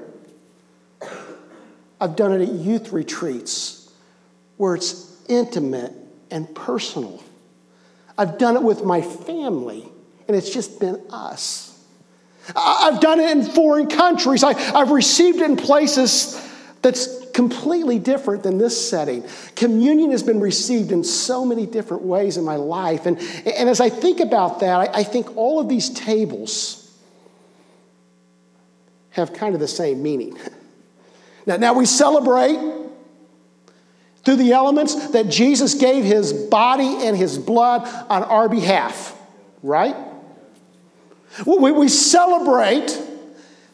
I've 2.00 2.16
done 2.16 2.40
it 2.40 2.48
at 2.48 2.54
youth 2.54 2.92
retreats 2.92 3.90
where 4.56 4.74
it's 4.74 5.16
intimate 5.28 5.92
and 6.30 6.52
personal. 6.54 7.22
I've 8.20 8.36
done 8.36 8.54
it 8.54 8.62
with 8.62 8.84
my 8.84 9.00
family, 9.00 9.90
and 10.28 10.36
it's 10.36 10.50
just 10.50 10.78
been 10.78 11.00
us. 11.08 11.82
I've 12.54 13.00
done 13.00 13.18
it 13.18 13.30
in 13.30 13.44
foreign 13.44 13.86
countries. 13.86 14.44
I, 14.44 14.52
have 14.52 14.90
received 14.90 15.40
it 15.40 15.48
in 15.48 15.56
places 15.56 16.38
that's 16.82 17.30
completely 17.30 17.98
different 17.98 18.42
than 18.42 18.58
this 18.58 18.90
setting. 18.90 19.24
Communion 19.56 20.10
has 20.10 20.22
been 20.22 20.38
received 20.38 20.92
in 20.92 21.02
so 21.02 21.46
many 21.46 21.64
different 21.64 22.02
ways 22.02 22.36
in 22.36 22.44
my 22.44 22.56
life. 22.56 23.06
And, 23.06 23.18
and 23.46 23.70
as 23.70 23.80
I 23.80 23.88
think 23.88 24.20
about 24.20 24.60
that, 24.60 24.80
I, 24.80 24.98
I 24.98 25.02
think 25.02 25.34
all 25.38 25.58
of 25.58 25.70
these 25.70 25.88
tables 25.88 26.94
have 29.12 29.32
kind 29.32 29.54
of 29.54 29.60
the 29.60 29.68
same 29.68 30.02
meaning. 30.02 30.38
Now, 31.46 31.56
now 31.56 31.72
we 31.72 31.86
celebrate 31.86 32.58
through 34.30 34.36
the 34.36 34.52
elements 34.52 35.08
that 35.08 35.28
Jesus 35.28 35.74
gave 35.74 36.04
his 36.04 36.32
body 36.32 37.04
and 37.04 37.16
his 37.16 37.36
blood 37.36 37.82
on 38.08 38.22
our 38.22 38.48
behalf, 38.48 39.18
right? 39.60 39.96
We, 41.44 41.88
celebrate 41.88 42.96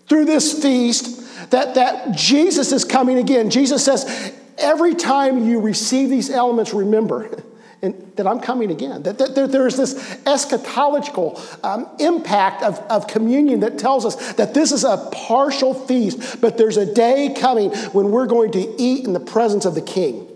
through 0.09 0.25
this 0.25 0.63
feast 0.63 1.51
that, 1.51 1.75
that 1.75 2.17
Jesus 2.17 2.73
is 2.73 2.87
coming 2.87 3.19
again. 3.19 3.51
Jesus 3.51 3.85
says, 3.85 4.33
every 4.57 4.95
time 4.95 5.47
you 5.47 5.61
receive 5.61 6.09
these 6.09 6.31
elements, 6.31 6.73
remember, 6.73 7.29
and 7.83 8.13
that 8.17 8.27
I'm 8.27 8.41
coming 8.41 8.71
again. 8.71 9.03
That, 9.03 9.19
that 9.19 9.35
there, 9.35 9.47
there's 9.47 9.77
this 9.77 9.93
eschatological 10.25 11.63
um, 11.63 11.87
impact 11.99 12.63
of, 12.63 12.79
of 12.89 13.07
communion 13.07 13.61
that 13.61 13.79
tells 13.79 14.07
us 14.07 14.33
that 14.37 14.55
this 14.55 14.73
is 14.73 14.85
a 14.85 15.11
partial 15.13 15.75
feast, 15.75 16.41
but 16.41 16.57
there's 16.57 16.79
a 16.79 16.91
day 16.91 17.35
coming 17.39 17.73
when 17.93 18.11
we're 18.11 18.25
going 18.25 18.53
to 18.53 18.83
eat 18.83 19.05
in 19.05 19.13
the 19.13 19.21
presence 19.21 19.67
of 19.67 19.75
the 19.75 19.83
King. 19.83 20.27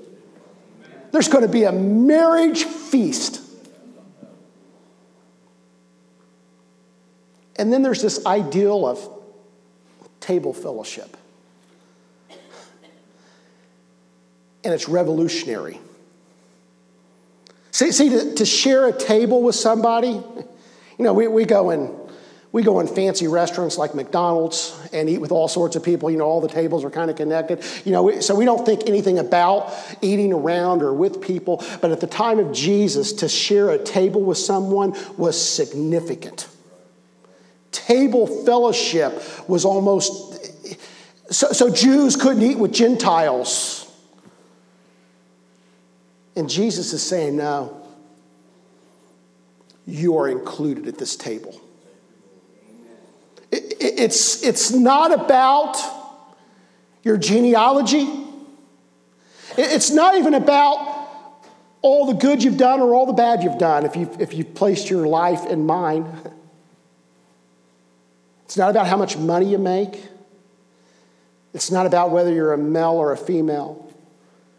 There's 1.13 1.29
going 1.29 1.45
to 1.45 1.51
be 1.51 1.65
a 1.65 1.73
marriage 1.73 2.65
feast. 2.65 3.41
And 7.57 7.73
then 7.73 7.83
there's 7.83 8.01
this 8.01 8.25
ideal 8.25 8.87
of 8.87 9.07
table 10.21 10.55
fellowship. 10.55 11.17
And 14.63 14.73
it's 14.75 14.89
revolutionary. 14.89 15.81
See, 17.71 17.93
see 17.93 18.11
to, 18.11 18.35
to 18.35 18.47
share 18.47 18.87
a 18.87 18.93
table 18.93 19.43
with 19.43 19.55
somebody, 19.55 20.09
you 20.09 20.25
know, 20.99 21.15
we, 21.15 21.29
we 21.29 21.45
go 21.45 21.71
in 21.71 21.95
we 22.53 22.65
go 22.65 22.81
in 22.81 22.89
fancy 22.89 23.29
restaurants 23.29 23.79
like 23.79 23.95
McDonald's 23.95 24.77
and 24.93 25.09
eat 25.09 25.19
with 25.19 25.31
all 25.31 25.47
sorts 25.47 25.77
of 25.77 25.85
people. 25.85 26.11
You 26.11 26.19
know, 26.19 26.25
all 26.25 26.41
the 26.41 26.49
tables 26.49 26.85
are 26.85 26.91
kind 26.91 27.09
of 27.09 27.17
connected. 27.17 27.63
You 27.85 27.93
know, 27.93 28.21
so 28.21 28.35
we 28.35 28.45
don't 28.45 28.67
think 28.67 28.89
anything 28.89 29.19
about 29.19 29.73
eating 30.03 30.33
around 30.33 30.83
or 30.83 30.93
with 30.93 31.21
people. 31.21 31.65
But 31.81 31.93
at 31.93 32.01
the 32.01 32.09
time 32.09 32.41
of 32.41 32.53
Jesus, 32.53 33.13
to 33.15 33.29
share 33.29 33.71
a 33.71 33.79
table 33.79 34.23
with 34.23 34.39
someone 34.39 34.97
was 35.17 35.41
significant. 35.41 36.49
Table 37.71 38.27
fellowship 38.27 39.23
was 39.49 39.65
almost, 39.65 40.35
so, 41.33 41.53
so 41.53 41.73
Jews 41.73 42.17
couldn't 42.17 42.43
eat 42.43 42.59
with 42.59 42.73
Gentiles. 42.73 43.89
And 46.35 46.51
Jesus 46.51 46.93
is 46.93 47.03
saying, 47.03 47.37
no, 47.37 47.81
you 49.87 50.19
are 50.19 50.29
included 50.29 50.89
at 50.89 50.99
this 50.99 51.15
table. 51.15 51.61
It's, 53.53 54.43
it's 54.43 54.71
not 54.71 55.13
about 55.13 55.77
your 57.03 57.17
genealogy. 57.17 58.09
It's 59.57 59.91
not 59.91 60.17
even 60.17 60.35
about 60.35 60.99
all 61.83 62.07
the 62.07 62.15
good 62.15 62.43
you've 62.43 62.57
done 62.57 62.81
or 62.81 62.95
all 62.95 63.07
the 63.07 63.13
bad 63.13 63.43
you've 63.43 63.59
done 63.59 63.87
if 63.87 63.97
you've, 63.97 64.21
if 64.21 64.35
you've 64.35 64.55
placed 64.55 64.91
your 64.91 65.07
life 65.07 65.47
in 65.47 65.67
mine. 65.67 66.07
It's 68.45 68.57
not 68.57 68.71
about 68.71 68.87
how 68.87 68.97
much 68.97 69.17
money 69.17 69.51
you 69.51 69.59
make. 69.59 70.03
It's 71.55 71.71
not 71.71 71.87
about 71.87 72.11
whether 72.11 72.33
you're 72.33 72.53
a 72.53 72.59
male 72.59 72.93
or 72.93 73.13
a 73.13 73.17
female. 73.17 73.93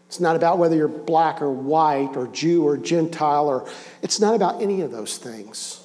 It's 0.08 0.20
not 0.20 0.36
about 0.36 0.58
whether 0.58 0.76
you're 0.76 0.88
black 0.88 1.40
or 1.40 1.50
white 1.50 2.16
or 2.16 2.26
Jew 2.26 2.66
or 2.66 2.76
Gentile 2.76 3.48
or 3.48 3.70
it's 4.02 4.20
not 4.20 4.34
about 4.34 4.60
any 4.60 4.82
of 4.82 4.90
those 4.90 5.16
things. 5.16 5.80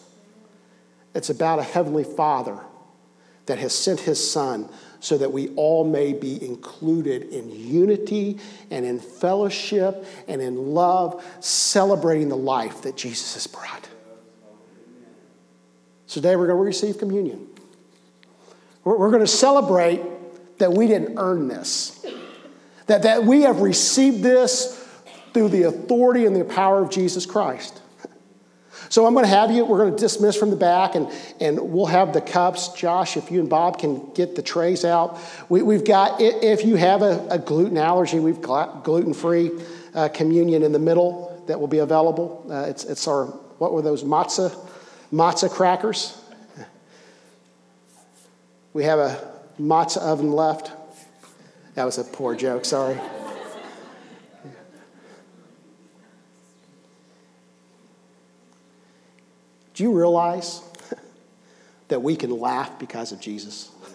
It's 1.13 1.29
about 1.29 1.59
a 1.59 1.63
heavenly 1.63 2.03
Father 2.03 2.59
that 3.47 3.57
has 3.57 3.73
sent 3.73 4.01
his 4.01 4.31
Son 4.31 4.69
so 4.99 5.17
that 5.17 5.31
we 5.31 5.49
all 5.49 5.83
may 5.83 6.13
be 6.13 6.43
included 6.43 7.23
in 7.23 7.49
unity 7.49 8.39
and 8.71 8.85
in 8.85 8.99
fellowship 8.99 10.05
and 10.27 10.41
in 10.41 10.73
love, 10.73 11.23
celebrating 11.39 12.29
the 12.29 12.37
life 12.37 12.83
that 12.83 12.95
Jesus 12.95 13.33
has 13.35 13.47
brought. 13.47 13.87
So 16.07 16.21
today 16.21 16.35
we're 16.35 16.47
going 16.47 16.57
to 16.57 16.63
receive 16.63 16.97
communion. 16.97 17.47
We're 18.83 19.11
going 19.11 19.21
to 19.21 19.27
celebrate 19.27 20.01
that 20.59 20.71
we 20.71 20.87
didn't 20.87 21.17
earn 21.17 21.49
this, 21.49 22.05
that, 22.87 23.03
that 23.03 23.25
we 23.25 23.41
have 23.41 23.59
received 23.59 24.23
this 24.23 24.83
through 25.33 25.49
the 25.49 25.63
authority 25.63 26.25
and 26.25 26.35
the 26.35 26.45
power 26.45 26.81
of 26.81 26.89
Jesus 26.89 27.25
Christ. 27.25 27.81
So 28.89 29.05
I'm 29.05 29.13
going 29.13 29.25
to 29.25 29.29
have 29.29 29.51
you, 29.51 29.65
we're 29.65 29.79
going 29.79 29.95
to 29.95 29.99
dismiss 29.99 30.35
from 30.35 30.49
the 30.49 30.55
back 30.55 30.95
and, 30.95 31.11
and 31.39 31.59
we'll 31.59 31.87
have 31.87 32.13
the 32.13 32.21
cups. 32.21 32.69
Josh, 32.69 33.17
if 33.17 33.31
you 33.31 33.39
and 33.39 33.49
Bob 33.49 33.79
can 33.79 34.11
get 34.13 34.35
the 34.35 34.41
trays 34.41 34.85
out. 34.85 35.19
We, 35.49 35.73
have 35.73 35.85
got, 35.85 36.21
if 36.21 36.63
you 36.63 36.75
have 36.75 37.01
a, 37.01 37.27
a 37.29 37.39
gluten 37.39 37.77
allergy, 37.77 38.19
we've 38.19 38.41
got 38.41 38.83
gluten 38.83 39.13
free 39.13 39.51
uh, 39.93 40.09
communion 40.09 40.63
in 40.63 40.71
the 40.71 40.79
middle 40.79 41.43
that 41.47 41.59
will 41.59 41.67
be 41.67 41.79
available. 41.79 42.45
Uh, 42.49 42.65
it's, 42.67 42.83
it's 42.83 43.07
our, 43.07 43.25
what 43.57 43.73
were 43.73 43.81
those, 43.81 44.03
matzah, 44.03 44.55
matzah 45.11 45.49
crackers? 45.49 46.21
We 48.73 48.83
have 48.83 48.99
a 48.99 49.31
matzah 49.59 50.01
oven 50.01 50.31
left. 50.31 50.71
That 51.75 51.85
was 51.85 51.97
a 51.97 52.03
poor 52.03 52.35
joke, 52.35 52.65
sorry. 52.65 52.99
Do 59.77 59.83
you 59.83 59.95
realize 59.95 60.63
that 61.89 62.01
we 62.01 62.15
can 62.15 62.31
laugh 62.31 62.79
because 62.79 63.11
of 63.11 63.21
Jesus? 63.21 63.69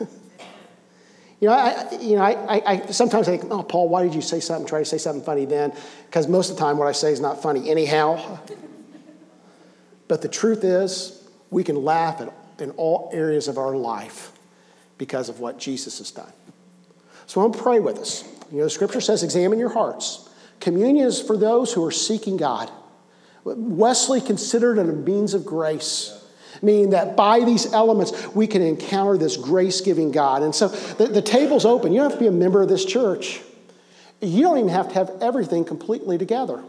you 1.41 1.49
know, 1.49 1.55
I, 1.55 1.99
you 2.01 2.15
know, 2.15 2.23
I, 2.23 2.63
I, 2.65 2.87
sometimes 2.93 3.27
think, 3.27 3.43
oh, 3.51 3.65
Paul, 3.65 3.89
why 3.89 4.05
did 4.05 4.15
you 4.15 4.23
say 4.23 4.39
something, 4.39 4.65
try 4.65 4.79
to 4.79 4.85
say 4.85 4.99
something 4.99 5.25
funny 5.25 5.45
then? 5.45 5.73
Because 6.07 6.29
most 6.29 6.51
of 6.51 6.57
the 6.57 6.63
time 6.63 6.79
what 6.79 6.87
I 6.87 6.93
say 6.93 7.11
is 7.11 7.19
not 7.19 7.43
funny 7.43 7.69
anyhow. 7.69 8.39
but 10.09 10.23
the 10.23 10.29
truth 10.29 10.63
is, 10.63 11.21
we 11.51 11.65
can 11.65 11.75
laugh 11.75 12.21
at, 12.21 12.33
in 12.61 12.71
all 12.77 13.11
areas 13.13 13.49
of 13.49 13.59
our 13.59 13.75
life 13.75 14.31
because 14.99 15.29
of 15.29 15.41
what 15.41 15.59
Jesus 15.59 15.99
has 15.99 16.13
done. 16.13 16.33
So 17.27 17.41
I'm 17.41 17.49
going 17.49 17.59
to 17.59 17.63
pray 17.65 17.81
with 17.81 17.99
us. 17.99 18.23
You 18.53 18.59
know, 18.59 18.65
the 18.65 18.71
scripture 18.71 19.01
says, 19.01 19.25
examine 19.25 19.59
your 19.59 19.71
hearts. 19.71 20.29
Communion 20.61 21.09
is 21.09 21.21
for 21.21 21.37
those 21.37 21.73
who 21.73 21.85
are 21.85 21.91
seeking 21.91 22.37
God. 22.37 22.71
Wesley 23.45 24.21
considered 24.21 24.79
it 24.79 24.89
a 24.89 24.93
means 24.93 25.35
of 25.35 25.45
grace 25.45 26.19
meaning 26.61 26.91
that 26.91 27.17
by 27.17 27.41
these 27.41 27.73
elements 27.73 28.35
we 28.35 28.47
can 28.47 28.63
encounter 28.63 29.17
this 29.17 29.37
grace 29.37 29.81
giving 29.81 30.13
God. 30.13 30.43
And 30.43 30.55
so 30.55 30.69
the, 30.69 31.07
the, 31.07 31.23
table's 31.23 31.65
open. 31.65 31.93
You 31.93 32.01
don't 32.01 32.11
have 32.11 32.19
to 32.19 32.25
be 32.25 32.29
a 32.29 32.33
member 32.33 32.63
of 32.63 32.69
this 32.69 32.85
church, 32.85 33.41
you 34.21 34.43
don't 34.43 34.59
even 34.59 34.71
have 34.71 34.89
to 34.89 34.95
have 34.95 35.11
everything 35.21 35.65
completely 35.65 36.19
together. 36.19 36.63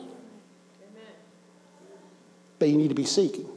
But 2.59 2.69
you 2.69 2.77
need 2.77 2.89
to 2.89 2.95
be 2.95 3.05
seeking. 3.05 3.47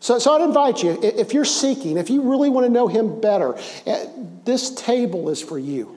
So, 0.00 0.18
so 0.18 0.34
I'd 0.34 0.42
invite 0.42 0.82
you, 0.82 0.98
if 1.02 1.32
you're 1.32 1.44
seeking, 1.44 1.96
if 1.96 2.10
you 2.10 2.22
really 2.22 2.48
want 2.50 2.66
to 2.66 2.72
know 2.72 2.86
Him 2.86 3.20
better, 3.20 3.56
eh, 3.86 4.06
this 4.44 4.74
table 4.74 5.30
is 5.30 5.40
for 5.40 5.58
you. 5.58 5.96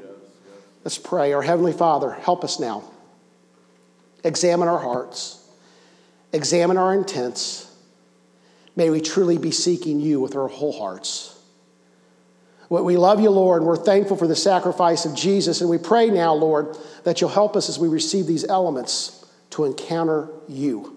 Let's 0.86 0.97
pray. 0.97 1.34
Our 1.34 1.41
Heavenly 1.41 1.73
Father, 1.73 2.12
help 2.12 2.43
us 2.43 2.60
now. 2.60 2.84
Examine 4.23 4.67
our 4.67 4.80
hearts 4.80 5.38
examine 6.32 6.78
our 6.78 6.94
intents. 6.94 7.65
May 8.76 8.89
we 8.89 9.02
truly 9.02 9.38
be 9.38 9.52
seeking 9.52 10.00
you 10.00 10.20
with 10.20 10.36
our 10.36 10.48
whole 10.48 10.78
hearts. 10.78 11.36
We 12.70 12.98
love 12.98 13.20
you, 13.20 13.32
Lord, 13.32 13.62
and 13.62 13.68
we're 13.68 13.76
thankful 13.76 14.15
for 14.15 14.28
the 14.28 14.36
sacrifice 14.36 15.04
of 15.06 15.15
Jesus. 15.15 15.60
And 15.62 15.70
we 15.70 15.80
pray 15.80 16.10
now, 16.12 16.34
Lord, 16.34 16.78
that 17.04 17.20
you'll 17.20 17.32
help 17.32 17.56
us 17.56 17.68
as 17.68 17.80
we 17.80 17.88
receive 17.88 18.28
these 18.28 18.46
elements 18.46 19.26
to 19.52 19.65
encounter 19.65 20.30
you, 20.48 20.96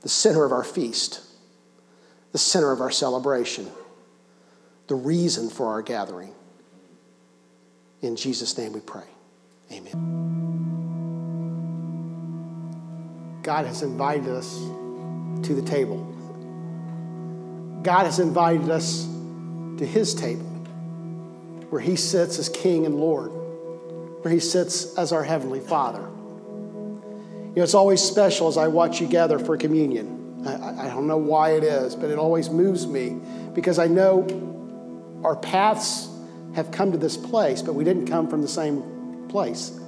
the 0.00 0.08
center 0.08 0.44
of 0.44 0.52
our 0.52 0.64
feast, 0.64 1.20
the 2.32 2.38
center 2.38 2.72
of 2.72 2.80
our 2.80 2.90
celebration, 2.90 3.70
the 4.86 4.94
reason 4.94 5.50
for 5.50 5.68
our 5.68 5.82
gathering. 5.82 6.32
In 8.00 8.16
Jesus' 8.16 8.56
name 8.56 8.72
we 8.72 8.80
pray. 8.80 9.04
Amen. 9.70 11.01
God 13.42 13.66
has 13.66 13.82
invited 13.82 14.28
us 14.28 14.56
to 14.56 15.54
the 15.54 15.62
table. 15.62 15.98
God 17.82 18.04
has 18.04 18.20
invited 18.20 18.70
us 18.70 19.04
to 19.78 19.84
his 19.84 20.14
table, 20.14 20.44
where 21.70 21.80
he 21.80 21.96
sits 21.96 22.38
as 22.38 22.48
King 22.48 22.86
and 22.86 22.96
Lord, 22.96 23.32
where 24.22 24.32
he 24.32 24.38
sits 24.38 24.96
as 24.96 25.12
our 25.12 25.24
Heavenly 25.24 25.58
Father. 25.58 25.98
You 26.00 27.56
know, 27.56 27.62
it's 27.64 27.74
always 27.74 28.00
special 28.00 28.46
as 28.46 28.56
I 28.56 28.68
watch 28.68 29.00
you 29.00 29.08
gather 29.08 29.38
for 29.38 29.56
communion. 29.56 30.44
I, 30.46 30.86
I 30.86 30.88
don't 30.88 31.08
know 31.08 31.16
why 31.16 31.50
it 31.50 31.64
is, 31.64 31.96
but 31.96 32.10
it 32.10 32.18
always 32.18 32.48
moves 32.48 32.86
me 32.86 33.18
because 33.54 33.78
I 33.78 33.88
know 33.88 35.20
our 35.24 35.36
paths 35.36 36.08
have 36.54 36.70
come 36.70 36.92
to 36.92 36.98
this 36.98 37.16
place, 37.16 37.60
but 37.62 37.74
we 37.74 37.82
didn't 37.82 38.06
come 38.06 38.28
from 38.28 38.42
the 38.42 38.48
same 38.48 39.26
place. 39.28 39.78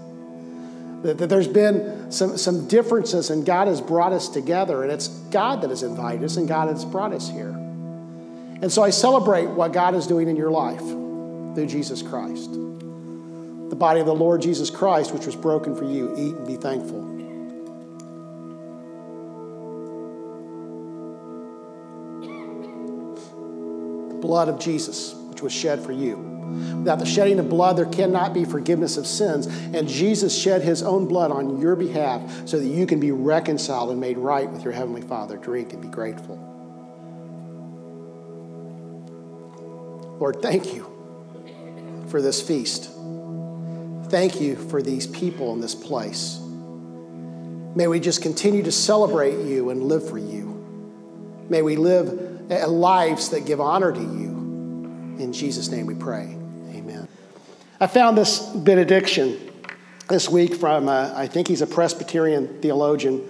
That, 1.04 1.18
that 1.18 1.28
there's 1.28 1.46
been 1.46 2.10
some, 2.10 2.38
some 2.38 2.66
differences, 2.66 3.28
and 3.28 3.44
God 3.44 3.68
has 3.68 3.80
brought 3.82 4.14
us 4.14 4.28
together, 4.28 4.82
and 4.82 4.90
it's 4.90 5.08
God 5.08 5.60
that 5.60 5.68
has 5.68 5.82
invited 5.82 6.24
us, 6.24 6.38
and 6.38 6.48
God 6.48 6.68
has 6.68 6.84
brought 6.84 7.12
us 7.12 7.28
here. 7.28 7.50
And 7.50 8.72
so 8.72 8.82
I 8.82 8.88
celebrate 8.88 9.46
what 9.46 9.74
God 9.74 9.94
is 9.94 10.06
doing 10.06 10.28
in 10.28 10.36
your 10.36 10.50
life 10.50 10.80
through 10.80 11.66
Jesus 11.66 12.00
Christ. 12.00 12.52
The 12.52 13.76
body 13.76 14.00
of 14.00 14.06
the 14.06 14.14
Lord 14.14 14.40
Jesus 14.40 14.70
Christ, 14.70 15.12
which 15.12 15.26
was 15.26 15.36
broken 15.36 15.76
for 15.76 15.84
you, 15.84 16.14
eat 16.16 16.34
and 16.34 16.46
be 16.46 16.56
thankful. 16.56 17.02
The 24.08 24.20
blood 24.22 24.48
of 24.48 24.58
Jesus 24.58 25.14
which 25.28 25.42
was 25.42 25.52
shed 25.52 25.84
for 25.84 25.92
you. 25.92 26.33
Without 26.78 26.98
the 26.98 27.06
shedding 27.06 27.38
of 27.38 27.48
blood, 27.48 27.76
there 27.76 27.86
cannot 27.86 28.34
be 28.34 28.44
forgiveness 28.44 28.96
of 28.96 29.06
sins. 29.06 29.46
And 29.46 29.88
Jesus 29.88 30.36
shed 30.36 30.62
his 30.62 30.82
own 30.82 31.06
blood 31.06 31.30
on 31.30 31.60
your 31.60 31.76
behalf 31.76 32.46
so 32.46 32.58
that 32.58 32.66
you 32.66 32.86
can 32.86 33.00
be 33.00 33.10
reconciled 33.10 33.90
and 33.90 34.00
made 34.00 34.18
right 34.18 34.50
with 34.50 34.64
your 34.64 34.72
Heavenly 34.72 35.02
Father. 35.02 35.36
Drink 35.36 35.72
and 35.72 35.80
be 35.82 35.88
grateful. 35.88 36.36
Lord, 40.20 40.42
thank 40.42 40.74
you 40.74 40.90
for 42.08 42.22
this 42.22 42.40
feast. 42.40 42.90
Thank 44.10 44.40
you 44.40 44.56
for 44.56 44.80
these 44.80 45.06
people 45.06 45.52
in 45.52 45.60
this 45.60 45.74
place. 45.74 46.38
May 47.74 47.88
we 47.88 47.98
just 47.98 48.22
continue 48.22 48.62
to 48.62 48.72
celebrate 48.72 49.44
you 49.46 49.70
and 49.70 49.82
live 49.82 50.08
for 50.08 50.18
you. 50.18 50.44
May 51.48 51.62
we 51.62 51.76
live 51.76 52.50
eh, 52.50 52.64
lives 52.66 53.30
that 53.30 53.46
give 53.46 53.60
honor 53.60 53.92
to 53.92 54.00
you. 54.00 54.33
In 55.18 55.32
Jesus' 55.32 55.68
name 55.68 55.86
we 55.86 55.94
pray. 55.94 56.36
Amen. 56.70 57.08
I 57.80 57.86
found 57.86 58.18
this 58.18 58.40
benediction 58.40 59.38
this 60.08 60.28
week 60.28 60.54
from, 60.54 60.88
uh, 60.88 61.12
I 61.14 61.26
think 61.26 61.48
he's 61.48 61.62
a 61.62 61.66
Presbyterian 61.66 62.60
theologian, 62.60 63.22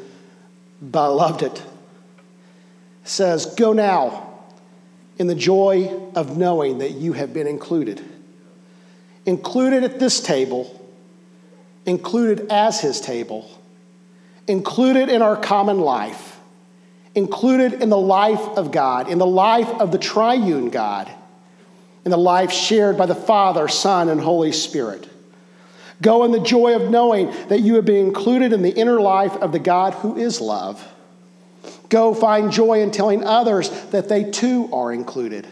but 0.80 1.04
I 1.04 1.08
loved 1.08 1.42
it. 1.42 1.52
it. 1.56 1.62
says, 3.04 3.46
Go 3.54 3.72
now 3.72 4.34
in 5.18 5.26
the 5.26 5.34
joy 5.34 6.10
of 6.14 6.36
knowing 6.36 6.78
that 6.78 6.92
you 6.92 7.12
have 7.12 7.32
been 7.32 7.46
included. 7.46 8.04
Included 9.26 9.84
at 9.84 9.98
this 9.98 10.20
table, 10.20 10.80
included 11.86 12.50
as 12.50 12.80
his 12.80 13.00
table, 13.00 13.48
included 14.46 15.08
in 15.08 15.22
our 15.22 15.36
common 15.36 15.80
life, 15.80 16.38
included 17.14 17.74
in 17.74 17.90
the 17.90 17.98
life 17.98 18.40
of 18.56 18.72
God, 18.72 19.08
in 19.08 19.18
the 19.18 19.26
life 19.26 19.68
of 19.68 19.92
the 19.92 19.98
triune 19.98 20.70
God, 20.70 21.10
in 22.04 22.10
the 22.10 22.16
life 22.16 22.52
shared 22.52 22.96
by 22.96 23.06
the 23.06 23.14
Father, 23.14 23.68
Son, 23.68 24.08
and 24.08 24.20
Holy 24.20 24.52
Spirit. 24.52 25.08
Go 26.02 26.24
in 26.24 26.32
the 26.32 26.40
joy 26.40 26.74
of 26.76 26.90
knowing 26.90 27.30
that 27.48 27.60
you 27.60 27.76
have 27.76 27.84
been 27.84 28.06
included 28.06 28.52
in 28.52 28.62
the 28.62 28.74
inner 28.74 29.00
life 29.00 29.32
of 29.36 29.52
the 29.52 29.58
God 29.58 29.94
who 29.94 30.16
is 30.16 30.40
love 30.40 30.86
Go 31.88 32.14
find 32.14 32.50
joy 32.50 32.80
in 32.80 32.90
telling 32.90 33.24
others 33.24 33.70
that 33.90 34.08
they 34.08 34.30
too 34.30 34.68
are 34.72 34.92
included. 34.92 35.46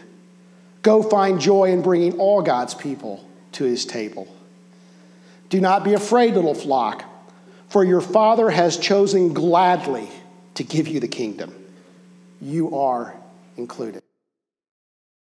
Go 0.81 1.01
find 1.01 1.39
joy 1.39 1.71
in 1.71 1.81
bringing 1.81 2.19
all 2.19 2.41
God's 2.41 2.73
people 2.73 3.25
to 3.53 3.63
his 3.63 3.85
table. 3.85 4.27
Do 5.49 5.61
not 5.61 5.83
be 5.83 5.93
afraid, 5.93 6.33
little 6.33 6.55
flock, 6.55 7.05
for 7.69 7.83
your 7.83 8.01
Father 8.01 8.49
has 8.49 8.77
chosen 8.77 9.33
gladly 9.33 10.09
to 10.55 10.63
give 10.63 10.87
you 10.87 10.99
the 10.99 11.07
kingdom. 11.07 11.53
You 12.41 12.75
are 12.77 13.15
included. 13.55 14.03